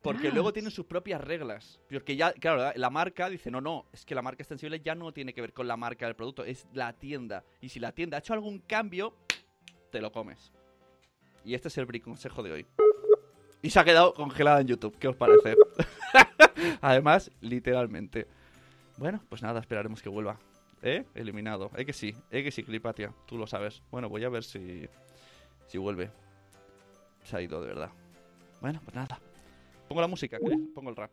[0.03, 1.81] Porque luego tienen sus propias reglas.
[1.91, 5.13] Porque ya, claro, la- marca dice, no, no, es que la marca extensible ya no
[5.13, 7.43] tiene que ver con la marca del producto, es la tienda.
[7.61, 9.17] Y si la tienda ha hecho algún cambio,
[9.91, 10.53] te lo comes.
[11.45, 12.67] Y este es el consejo de hoy.
[13.63, 15.57] Y se ha quedado congelada en YouTube, ¿qué os parece?
[16.81, 18.29] Además, literalmente.
[18.97, 20.39] Bueno, pues nada, esperaremos que vuelva.
[20.85, 21.03] ¿Eh?
[21.15, 21.71] Eliminado.
[21.77, 23.83] Eh que sí, eh que sí, Clipatia, tú lo sabes.
[23.91, 24.87] Bueno, voy a ver si,
[25.67, 26.11] si vuelve.
[27.23, 27.91] Se ha ido de verdad.
[28.61, 29.19] Bueno, pues nada.
[29.89, 30.39] Pongo la música.
[30.75, 31.11] Pongo el rap.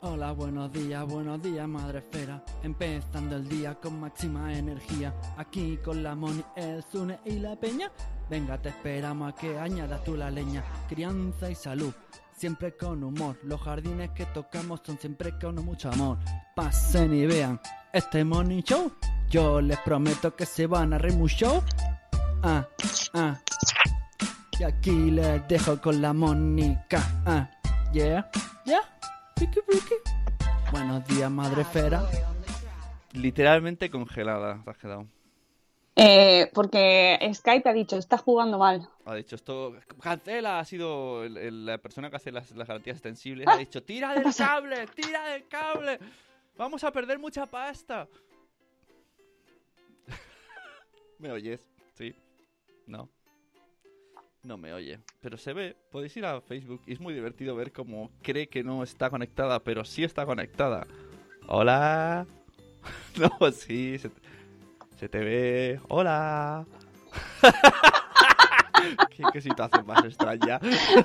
[0.00, 2.44] Hola, buenos días, buenos días, madre esfera.
[2.62, 5.12] Empezando el día con máxima energía.
[5.36, 7.90] Aquí con la Moni, el Zune y la Peña.
[8.28, 10.64] Venga, te esperamos a que añadas tú la leña.
[10.88, 11.94] Crianza y salud,
[12.36, 13.38] siempre con humor.
[13.44, 16.18] Los jardines que tocamos son siempre con mucho amor.
[16.56, 17.60] Pasen y vean
[17.92, 18.92] este Morning Show.
[19.30, 21.62] Yo les prometo que se van a reír mucho.
[22.42, 22.66] Ah,
[23.14, 23.38] ah.
[24.58, 27.22] Y aquí les dejo con la Mónica.
[27.26, 27.48] Ah,
[27.92, 28.28] yeah,
[28.64, 28.80] yeah.
[29.36, 29.94] Ricky, Ricky.
[30.72, 32.02] Buenos días, madre esfera.
[33.12, 35.06] Literalmente congelada, te has quedado.
[35.98, 38.86] Eh, porque Skype ha dicho, está jugando mal.
[39.06, 42.96] Ha dicho esto, cancela, ha sido el- el- la persona que hace las, las garantías
[42.98, 43.46] extensibles.
[43.48, 45.98] Ha dicho, tira del cable, tira del cable.
[46.58, 48.06] Vamos a perder mucha pasta.
[51.18, 51.60] ¿Me oyes?
[51.94, 52.14] ¿Sí?
[52.86, 53.08] No.
[54.42, 55.00] No me oye.
[55.20, 58.62] Pero se ve, podéis ir a Facebook y es muy divertido ver cómo cree que
[58.62, 60.86] no está conectada, pero sí está conectada.
[61.48, 62.26] Hola.
[63.18, 64.10] No, sí, se,
[64.96, 65.80] se te ve.
[65.88, 66.64] Hola.
[69.10, 70.60] ¿Qué, qué situación más extraña.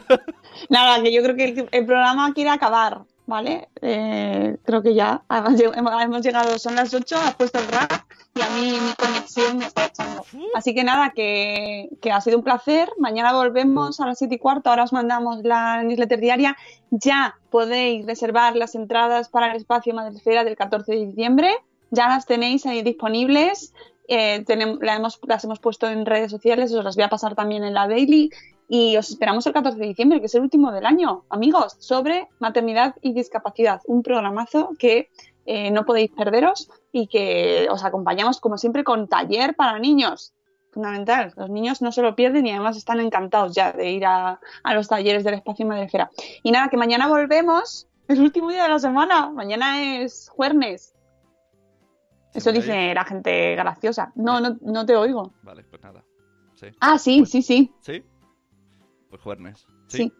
[0.69, 3.69] Nada, que yo creo que el, el programa quiere acabar, ¿vale?
[3.81, 5.23] Eh, creo que ya.
[5.27, 7.91] Además, hemos hemos llegado, son las 8, has puesto el rap
[8.35, 10.25] y a mí mi conexión me está echando.
[10.53, 12.89] Así que nada, que, que ha sido un placer.
[12.97, 14.69] Mañana volvemos a las 7 y cuarto.
[14.69, 16.57] Ahora os mandamos la newsletter diaria.
[16.91, 21.57] Ya podéis reservar las entradas para el espacio Madresfera del 14 de diciembre.
[21.91, 23.73] Ya las tenéis ahí disponibles.
[24.07, 24.43] Eh,
[24.81, 27.73] la hemos- las hemos puesto en redes sociales, os las voy a pasar también en
[27.73, 28.29] la Daily.
[28.67, 32.29] Y os esperamos el 14 de diciembre, que es el último del año, amigos, sobre
[32.39, 33.81] maternidad y discapacidad.
[33.85, 35.09] Un programazo que
[35.45, 40.33] eh, no podéis perderos y que os acompañamos, como siempre, con taller para niños.
[40.71, 41.33] Fundamental.
[41.35, 44.73] Los niños no se lo pierden y además están encantados ya de ir a, a
[44.73, 46.09] los talleres del espacio Madrefera.
[46.43, 47.87] Y nada, que mañana volvemos.
[48.07, 49.29] El último día de la semana.
[49.31, 50.93] Mañana es jueves.
[52.33, 54.11] Eso dice la gente graciosa.
[54.15, 55.33] No, no, no te oigo.
[55.43, 56.03] Vale, pues nada.
[56.55, 56.67] Sí.
[56.79, 57.73] Ah, sí, sí, sí.
[57.81, 58.03] ¿Sí?
[59.09, 59.67] Pues jueves.
[59.87, 60.13] Sí.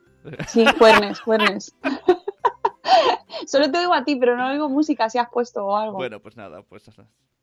[0.47, 1.75] Sí, jueves, jueves.
[3.47, 5.97] Solo te oigo a ti, pero no oigo música si has puesto o algo.
[5.97, 6.89] Bueno, pues nada, pues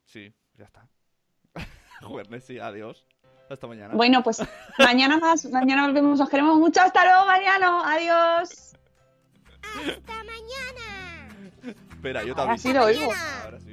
[0.04, 0.86] sí, ya está.
[2.02, 3.06] Jueves, sí, adiós.
[3.50, 3.94] Hasta mañana.
[3.94, 4.42] Bueno, pues
[4.78, 6.82] mañana más, mañana nos vemos, os queremos mucho.
[6.82, 7.82] Hasta luego, Mariano.
[7.82, 8.76] Adiós.
[9.62, 11.74] ¡Hasta mañana!
[11.90, 12.58] Espera, yo Ahora también.
[12.58, 13.10] sí lo oigo.
[13.44, 13.72] Ahora sí.